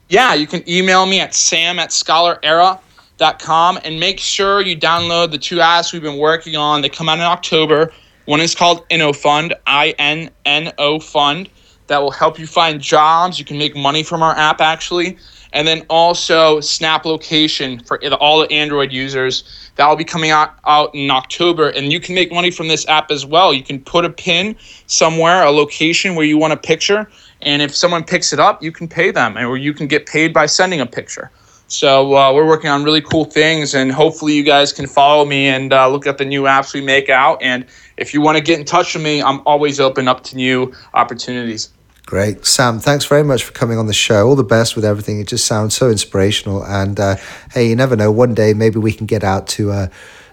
yeah, 0.09 0.35
you 0.35 0.47
can 0.47 0.69
email 0.69 1.07
me 1.07 1.21
at 1.21 1.33
sam 1.33 1.79
at 1.79 1.91
scholarera.com 1.91 3.79
and 3.85 4.01
make 4.01 4.19
sure 4.19 4.63
you 4.63 4.77
download 4.77 5.31
the 5.31 5.39
two 5.39 5.57
apps 5.57 5.93
we've 5.93 6.03
been 6.03 6.19
working 6.19 6.57
on. 6.57 6.83
They 6.83 6.89
come 6.89 7.09
out 7.09 7.19
in 7.19 7.25
October. 7.25 7.93
One 8.25 8.41
is 8.41 8.55
called 8.55 8.89
InnoFund, 8.89 9.55
I 9.67 9.95
N 9.99 10.31
N 10.45 10.73
O 10.79 10.99
Fund, 10.99 11.49
that 11.87 11.99
will 11.99 12.11
help 12.11 12.39
you 12.39 12.47
find 12.47 12.81
jobs. 12.81 13.39
You 13.39 13.45
can 13.45 13.59
make 13.59 13.77
money 13.77 14.03
from 14.03 14.23
our 14.23 14.37
app 14.37 14.61
actually. 14.61 15.19
And 15.53 15.69
then 15.69 15.87
also 15.89 16.61
Snap 16.61 17.05
Location 17.05 17.79
for 17.79 18.05
all 18.15 18.41
the 18.41 18.51
Android 18.51 18.93
users. 18.93 19.71
That 19.77 19.89
will 19.89 19.97
be 19.97 20.05
coming 20.05 20.31
out, 20.31 20.59
out 20.67 20.93
in 20.95 21.11
October. 21.11 21.69
And 21.69 21.93
you 21.93 22.01
can 22.01 22.15
make 22.15 22.33
money 22.33 22.51
from 22.51 22.67
this 22.67 22.87
app 22.89 23.13
as 23.13 23.25
well. 23.25 23.55
You 23.55 23.63
can 23.63 23.81
put 23.81 24.05
a 24.05 24.11
pin 24.11 24.57
somewhere, 24.87 25.45
a 25.45 25.51
location 25.51 26.17
where 26.17 26.27
you 26.27 26.39
want 26.39 26.55
a 26.55 26.57
picture. 26.57 27.09
And 27.43 27.63
if 27.63 27.75
someone 27.75 28.03
picks 28.03 28.33
it 28.33 28.41
up, 28.41 28.63
you 28.65 28.73
can 28.73 28.89
pay 28.89 29.13
them, 29.13 29.39
or 29.39 29.57
you 29.57 29.73
can 29.75 29.87
get 29.87 30.07
paid 30.07 30.33
by 30.33 30.47
sending 30.47 30.81
a 30.81 30.87
picture. 30.87 31.31
So 31.69 32.15
uh, 32.15 32.33
we're 32.33 32.47
working 32.47 32.71
on 32.71 32.85
really 32.85 33.01
cool 33.01 33.25
things, 33.25 33.75
and 33.75 33.91
hopefully 33.91 34.35
you 34.35 34.43
guys 34.43 34.73
can 34.73 34.87
follow 34.87 35.25
me 35.25 35.49
and 35.49 35.73
uh, 35.73 35.89
look 35.89 36.07
at 36.07 36.19
the 36.19 36.25
new 36.25 36.43
apps 36.43 36.75
we 36.75 36.81
make 36.81 37.09
out. 37.09 37.43
And 37.43 37.67
if 37.97 38.13
you 38.13 38.21
want 38.21 38.37
to 38.37 38.45
get 38.45 38.59
in 38.59 38.65
touch 38.65 38.95
with 38.95 39.03
me, 39.03 39.23
I'm 39.23 39.41
always 39.47 39.81
open 39.81 40.07
up 40.07 40.23
to 40.25 40.37
new 40.37 40.73
opportunities. 40.93 41.71
Great. 42.07 42.45
Sam, 42.45 42.81
thanks 42.81 43.07
very 43.07 43.25
much 43.25 43.45
for 43.45 43.53
coming 43.53 43.79
on 43.79 43.87
the 43.87 43.95
show. 43.95 44.27
All 44.29 44.37
the 44.37 44.45
best 44.45 44.77
with 44.77 44.85
everything. 44.85 45.21
It 45.21 45.27
just 45.27 45.47
sounds 45.47 45.75
so 45.75 45.91
inspirational. 45.91 46.63
And 46.65 47.01
uh, 47.01 47.17
hey, 47.53 47.69
you 47.69 47.77
never 47.77 47.97
know. 47.97 48.13
One 48.13 48.35
day 48.35 48.53
maybe 48.53 48.79
we 48.79 48.93
can 48.93 49.07
get 49.07 49.25
out 49.25 49.47
to 49.49 49.73
uh, 49.73 49.87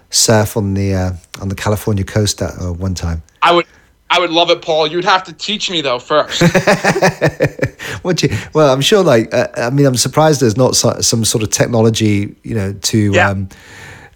surf 0.09 0.57
on 0.57 0.73
the 0.73 0.93
uh, 0.93 1.11
on 1.39 1.47
the 1.47 1.55
California 1.55 2.03
coast 2.03 2.41
at 2.41 2.51
uh, 2.61 2.73
one 2.73 2.93
time. 2.93 3.23
I 3.41 3.53
would. 3.53 3.65
I 4.11 4.19
would 4.19 4.29
love 4.29 4.49
it, 4.49 4.61
Paul. 4.61 4.87
You'd 4.87 5.05
have 5.05 5.23
to 5.23 5.33
teach 5.33 5.71
me 5.71 5.79
though 5.79 5.97
first. 5.97 6.41
what 8.01 8.21
you? 8.21 8.29
Well, 8.53 8.73
I'm 8.73 8.81
sure. 8.81 9.01
Like, 9.01 9.33
uh, 9.33 9.47
I 9.55 9.69
mean, 9.69 9.85
I'm 9.85 9.95
surprised 9.95 10.41
there's 10.41 10.57
not 10.57 10.75
so, 10.75 10.99
some 10.99 11.23
sort 11.23 11.43
of 11.43 11.49
technology, 11.49 12.35
you 12.43 12.53
know, 12.53 12.73
to 12.73 13.13
yeah. 13.13 13.29
um, 13.29 13.47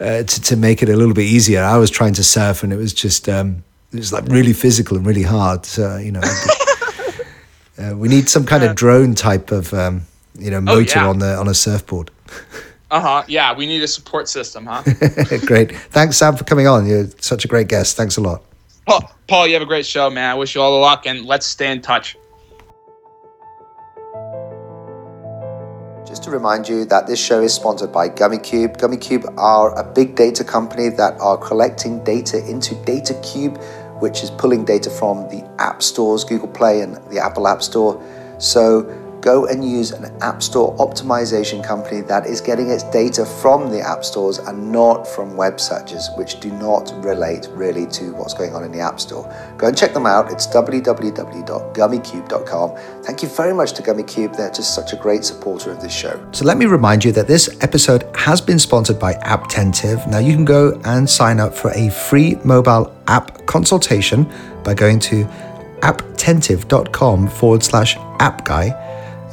uh, 0.02 0.24
to, 0.24 0.42
to 0.42 0.58
make 0.58 0.84
it 0.84 0.90
a 0.90 0.98
little 0.98 1.14
bit 1.14 1.24
easier. 1.24 1.64
I 1.64 1.78
was 1.78 1.90
trying 1.90 2.14
to 2.16 2.26
surf 2.26 2.62
and 2.62 2.74
it 2.74 2.76
was 2.76 2.94
just 2.94 3.30
um, 3.30 3.64
it 3.94 3.98
was 3.98 4.12
like 4.12 4.26
really 4.26 4.52
physical 4.52 4.98
and 4.98 5.06
really 5.06 5.24
hard. 5.24 5.66
So 5.66 5.96
you 5.96 6.12
know, 6.12 6.22
uh, 7.80 7.96
we 7.96 8.10
need 8.10 8.28
some 8.28 8.46
kind 8.46 8.66
of 8.66 8.76
drone 8.76 9.16
type 9.16 9.50
of 9.50 9.74
um, 9.74 10.02
you 10.38 10.52
know 10.52 10.58
oh, 10.58 10.62
motor 10.62 11.00
oh, 11.00 11.04
yeah. 11.04 11.10
on 11.10 11.20
the 11.20 11.36
on 11.38 11.48
a 11.48 11.54
surfboard. 11.54 12.12
Uh 12.92 13.00
huh. 13.02 13.24
Yeah, 13.28 13.54
we 13.58 13.66
need 13.66 13.82
a 13.82 13.88
support 13.88 14.30
system, 14.30 14.68
huh? 14.68 14.84
great. 15.48 15.76
Thanks, 15.76 16.18
Sam, 16.18 16.38
for 16.38 16.44
coming 16.44 16.68
on. 16.68 16.86
You're 16.86 17.08
such 17.20 17.44
a 17.44 17.48
great 17.48 17.68
guest. 17.68 17.98
Thanks 17.98 18.16
a 18.16 18.22
lot. 18.22 18.44
Paul, 18.86 19.12
Paul, 19.28 19.48
you 19.48 19.54
have 19.54 19.64
a 19.64 19.66
great 19.66 19.86
show, 19.86 20.10
man. 20.12 20.30
I 20.30 20.36
wish 20.36 20.54
you 20.54 20.62
all 20.62 20.74
the 20.74 20.80
luck, 20.80 21.08
and 21.08 21.26
let's 21.26 21.48
stay 21.48 21.72
in 21.72 21.82
touch. 21.82 22.16
Just 26.06 26.24
to 26.26 26.30
remind 26.30 26.70
you 26.70 26.86
that 26.86 27.08
this 27.08 27.20
show 27.20 27.42
is 27.42 27.52
sponsored 27.52 27.92
by 27.92 28.10
GummyCube. 28.10 28.78
GummyCube 28.78 29.38
are 29.38 29.78
a 29.78 29.84
big 29.84 30.16
data 30.16 30.44
company 30.44 30.90
that 30.90 31.20
are 31.20 31.36
collecting 31.36 32.04
data 32.04 32.38
into 32.48 32.76
DataCube, 32.76 33.60
which 34.02 34.22
is 34.22 34.30
pulling 34.30 34.64
data 34.64 34.92
from 34.92 35.28
the 35.30 35.44
app 35.58 35.82
stores, 35.82 36.24
Google 36.24 36.48
Play 36.48 36.82
and 36.82 36.98
the 37.12 37.20
Apple 37.20 37.48
App 37.48 37.64
Store. 37.64 38.00
So 38.38 38.84
go 39.26 39.48
and 39.48 39.68
use 39.68 39.92
an 39.92 40.06
App 40.22 40.44
Store 40.44 40.78
optimization 40.78 41.64
company 41.64 42.02
that 42.02 42.28
is 42.28 42.40
getting 42.40 42.70
its 42.70 42.84
data 42.84 43.26
from 43.26 43.72
the 43.72 43.82
App 43.82 44.06
Stores 44.06 44.38
and 44.38 44.72
not 44.72 45.08
from 45.08 45.36
web 45.36 45.60
searches, 45.60 46.12
which 46.16 46.40
do 46.40 46.52
not 46.52 46.94
relate 47.04 47.50
really 47.54 47.88
to 47.88 48.14
what's 48.14 48.36
going 48.36 48.54
on 48.54 48.64
in 48.64 48.72
the 48.72 48.80
App 48.80 49.00
Store. 49.00 49.24
Go 49.58 49.68
and 49.68 49.76
check 49.76 49.96
them 49.96 50.06
out. 50.06 50.32
It's 50.32 50.46
www.gummicube.com. 50.46 53.04
Thank 53.04 53.24
you 53.24 53.30
very 53.30 53.56
much 53.56 53.74
to 53.74 53.82
GummyCube. 53.82 54.38
They're 54.38 54.52
just 54.52 54.76
such 54.76 54.94
a 54.94 54.96
great 54.96 55.26
supporter 55.26 55.72
of 55.72 55.82
this 55.82 55.92
show. 55.92 56.24
So 56.32 56.46
let 56.46 56.58
me 56.58 56.68
remind 56.68 57.04
you 57.04 57.12
that 57.14 57.26
this 57.26 57.50
episode 57.62 58.08
has 58.16 58.40
been 58.40 58.60
sponsored 58.60 59.00
by 59.00 59.16
Apptentive. 59.16 60.08
Now 60.08 60.20
you 60.20 60.36
can 60.36 60.46
go 60.46 60.80
and 60.86 61.10
sign 61.10 61.40
up 61.40 61.56
for 61.56 61.72
a 61.72 61.90
free 61.90 62.36
mobile 62.44 62.96
app 63.08 63.44
consultation 63.48 64.32
by 64.64 64.76
going 64.76 65.00
to 65.00 65.26
apptentive.com 65.82 67.28
forward 67.28 67.64
slash 67.64 67.98
app 68.20 68.46
guy 68.46 68.70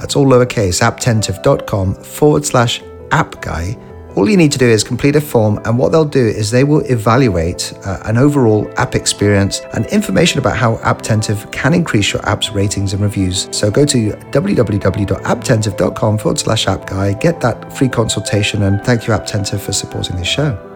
that's 0.02 0.16
all 0.16 0.26
lowercase, 0.26 0.82
apptentive.com 0.82 1.94
forward 1.94 2.44
slash 2.44 2.82
app 3.12 3.40
guy. 3.40 3.78
All 4.16 4.28
you 4.28 4.36
need 4.36 4.50
to 4.50 4.58
do 4.58 4.66
is 4.66 4.82
complete 4.82 5.14
a 5.14 5.20
form, 5.20 5.60
and 5.64 5.78
what 5.78 5.92
they'll 5.92 6.04
do 6.04 6.26
is 6.26 6.50
they 6.50 6.64
will 6.64 6.80
evaluate 6.90 7.72
uh, 7.86 8.00
an 8.04 8.18
overall 8.18 8.68
app 8.76 8.96
experience 8.96 9.60
and 9.74 9.86
information 9.86 10.40
about 10.40 10.56
how 10.56 10.78
Apptentive 10.78 11.52
can 11.52 11.72
increase 11.72 12.12
your 12.12 12.28
app's 12.28 12.50
ratings 12.50 12.94
and 12.94 13.00
reviews. 13.00 13.46
So 13.56 13.70
go 13.70 13.86
to 13.86 14.10
www.apptentive.com 14.10 16.18
forward 16.18 16.38
slash 16.38 16.66
app 16.66 16.86
guy, 16.86 17.12
get 17.14 17.40
that 17.40 17.72
free 17.72 17.88
consultation, 17.88 18.64
and 18.64 18.84
thank 18.84 19.06
you, 19.06 19.14
Apptentive, 19.14 19.60
for 19.60 19.72
supporting 19.72 20.16
this 20.16 20.26
show. 20.26 20.71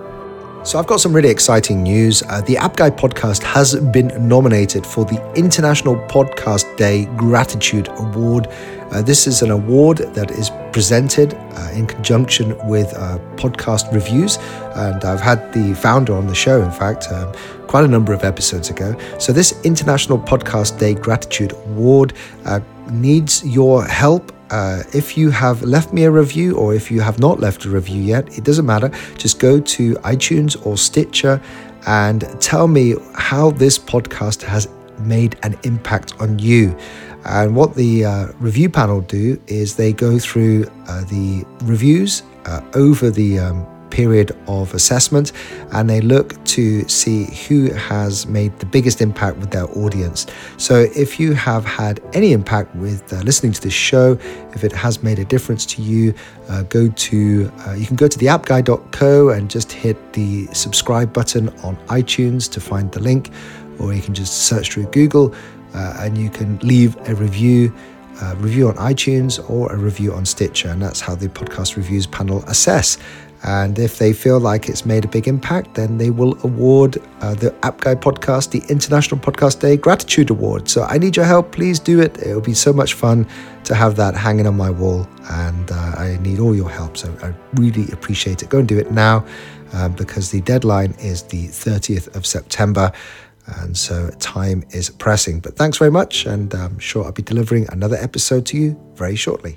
So, 0.66 0.80
I've 0.80 0.86
got 0.88 1.00
some 1.00 1.12
really 1.12 1.28
exciting 1.28 1.84
news. 1.84 2.24
Uh, 2.24 2.40
the 2.40 2.56
App 2.56 2.74
Guy 2.74 2.90
podcast 2.90 3.40
has 3.44 3.76
been 3.76 4.10
nominated 4.26 4.84
for 4.84 5.04
the 5.04 5.32
International 5.36 5.94
Podcast 6.08 6.76
Day 6.76 7.04
Gratitude 7.16 7.86
Award. 7.98 8.48
Uh, 8.90 9.00
this 9.00 9.28
is 9.28 9.42
an 9.42 9.52
award 9.52 9.98
that 9.98 10.32
is 10.32 10.50
presented 10.72 11.34
uh, 11.34 11.70
in 11.72 11.86
conjunction 11.86 12.58
with 12.66 12.92
uh, 12.94 13.18
podcast 13.36 13.92
reviews, 13.92 14.38
and 14.74 15.04
I've 15.04 15.20
had 15.20 15.52
the 15.52 15.72
founder 15.74 16.14
on 16.14 16.26
the 16.26 16.34
show, 16.34 16.60
in 16.60 16.72
fact, 16.72 17.12
um, 17.12 17.32
quite 17.68 17.84
a 17.84 17.88
number 17.88 18.12
of 18.12 18.24
episodes 18.24 18.68
ago. 18.68 18.96
So, 19.20 19.32
this 19.32 19.64
International 19.64 20.18
Podcast 20.18 20.80
Day 20.80 20.94
Gratitude 20.94 21.52
Award 21.52 22.12
uh, 22.44 22.58
needs 22.90 23.46
your 23.46 23.84
help 23.84 24.32
uh, 24.50 24.82
if 24.92 25.16
you 25.16 25.30
have 25.30 25.62
left 25.62 25.92
me 25.92 26.04
a 26.04 26.10
review 26.10 26.56
or 26.56 26.74
if 26.74 26.90
you 26.90 27.00
have 27.00 27.18
not 27.18 27.40
left 27.40 27.64
a 27.64 27.70
review 27.70 28.02
yet, 28.02 28.38
it 28.38 28.44
doesn't 28.44 28.66
matter. 28.66 28.90
Just 29.16 29.38
go 29.40 29.60
to 29.60 29.94
iTunes 29.96 30.64
or 30.66 30.76
Stitcher 30.76 31.40
and 31.86 32.22
tell 32.40 32.68
me 32.68 32.94
how 33.14 33.50
this 33.50 33.78
podcast 33.78 34.42
has 34.42 34.68
made 34.98 35.38
an 35.42 35.56
impact 35.64 36.14
on 36.20 36.38
you. 36.38 36.76
And 37.24 37.56
what 37.56 37.74
the 37.74 38.04
uh, 38.04 38.26
review 38.38 38.68
panel 38.68 39.00
do 39.00 39.40
is 39.46 39.74
they 39.74 39.92
go 39.92 40.18
through 40.18 40.66
uh, 40.86 41.02
the 41.04 41.44
reviews 41.64 42.22
uh, 42.44 42.60
over 42.74 43.10
the 43.10 43.40
um, 43.40 43.66
period 43.90 44.36
of 44.46 44.74
assessment 44.74 45.32
and 45.72 45.88
they 45.88 46.00
look 46.00 46.42
to 46.44 46.86
see 46.88 47.24
who 47.46 47.72
has 47.74 48.26
made 48.26 48.56
the 48.58 48.66
biggest 48.66 49.00
impact 49.00 49.38
with 49.38 49.50
their 49.50 49.68
audience. 49.76 50.26
So, 50.56 50.86
if 50.96 51.18
you 51.20 51.34
have 51.34 51.64
had 51.64 52.00
any 52.12 52.32
impact 52.32 52.74
with 52.76 53.12
uh, 53.12 53.16
listening 53.22 53.52
to 53.52 53.60
this 53.60 53.72
show, 53.72 54.12
if 54.54 54.64
it 54.64 54.72
has 54.72 55.02
made 55.02 55.18
a 55.18 55.24
difference 55.24 55.66
to 55.66 55.82
you, 55.82 56.14
uh, 56.48 56.62
go 56.64 56.88
to 56.88 57.52
uh, 57.66 57.72
you 57.74 57.86
can 57.86 57.96
go 57.96 58.08
to 58.08 58.18
theappguy.co 58.18 59.30
and 59.30 59.50
just 59.50 59.72
hit 59.72 60.12
the 60.12 60.46
subscribe 60.52 61.12
button 61.12 61.48
on 61.60 61.76
iTunes 61.86 62.50
to 62.52 62.60
find 62.60 62.92
the 62.92 63.00
link, 63.00 63.30
or 63.78 63.92
you 63.92 64.02
can 64.02 64.14
just 64.14 64.44
search 64.44 64.72
through 64.72 64.86
Google 64.86 65.34
uh, 65.74 65.98
and 66.00 66.16
you 66.16 66.30
can 66.30 66.58
leave 66.58 66.96
a 67.08 67.14
review. 67.14 67.72
Uh, 68.18 68.34
review 68.38 68.66
on 68.66 68.74
iTunes 68.76 69.38
or 69.50 69.70
a 69.70 69.76
review 69.76 70.10
on 70.14 70.24
Stitcher, 70.24 70.70
and 70.70 70.80
that's 70.80 71.02
how 71.02 71.14
the 71.14 71.28
podcast 71.28 71.76
reviews 71.76 72.06
panel 72.06 72.42
assess. 72.44 72.96
And 73.46 73.78
if 73.78 73.98
they 73.98 74.12
feel 74.12 74.40
like 74.40 74.68
it's 74.68 74.84
made 74.84 75.04
a 75.04 75.08
big 75.08 75.28
impact, 75.28 75.74
then 75.74 75.98
they 75.98 76.10
will 76.10 76.36
award 76.42 76.98
uh, 77.20 77.34
the 77.34 77.54
App 77.64 77.80
Guy 77.80 77.94
podcast 77.94 78.50
the 78.50 78.62
International 78.68 79.20
Podcast 79.20 79.60
Day 79.60 79.76
Gratitude 79.76 80.30
Award. 80.30 80.68
So 80.68 80.82
I 80.82 80.98
need 80.98 81.14
your 81.14 81.24
help. 81.24 81.52
Please 81.52 81.78
do 81.78 82.00
it. 82.00 82.18
It'll 82.18 82.40
be 82.40 82.54
so 82.54 82.72
much 82.72 82.94
fun 82.94 83.24
to 83.62 83.74
have 83.76 83.94
that 83.96 84.16
hanging 84.16 84.48
on 84.48 84.56
my 84.56 84.70
wall. 84.70 85.06
And 85.30 85.70
uh, 85.70 85.94
I 85.96 86.18
need 86.22 86.40
all 86.40 86.56
your 86.56 86.68
help. 86.68 86.96
So 86.96 87.16
I 87.22 87.32
really 87.54 87.88
appreciate 87.92 88.42
it. 88.42 88.48
Go 88.48 88.58
and 88.58 88.66
do 88.66 88.78
it 88.78 88.90
now 88.90 89.24
uh, 89.72 89.90
because 89.90 90.32
the 90.32 90.40
deadline 90.40 90.96
is 90.98 91.22
the 91.22 91.46
30th 91.46 92.16
of 92.16 92.26
September. 92.26 92.90
And 93.58 93.76
so 93.76 94.10
time 94.18 94.64
is 94.70 94.90
pressing. 94.90 95.38
But 95.38 95.54
thanks 95.54 95.78
very 95.78 95.92
much. 95.92 96.26
And 96.26 96.52
I'm 96.52 96.80
sure 96.80 97.04
I'll 97.04 97.12
be 97.12 97.22
delivering 97.22 97.68
another 97.70 97.96
episode 97.96 98.44
to 98.46 98.56
you 98.56 98.76
very 98.96 99.14
shortly. 99.14 99.56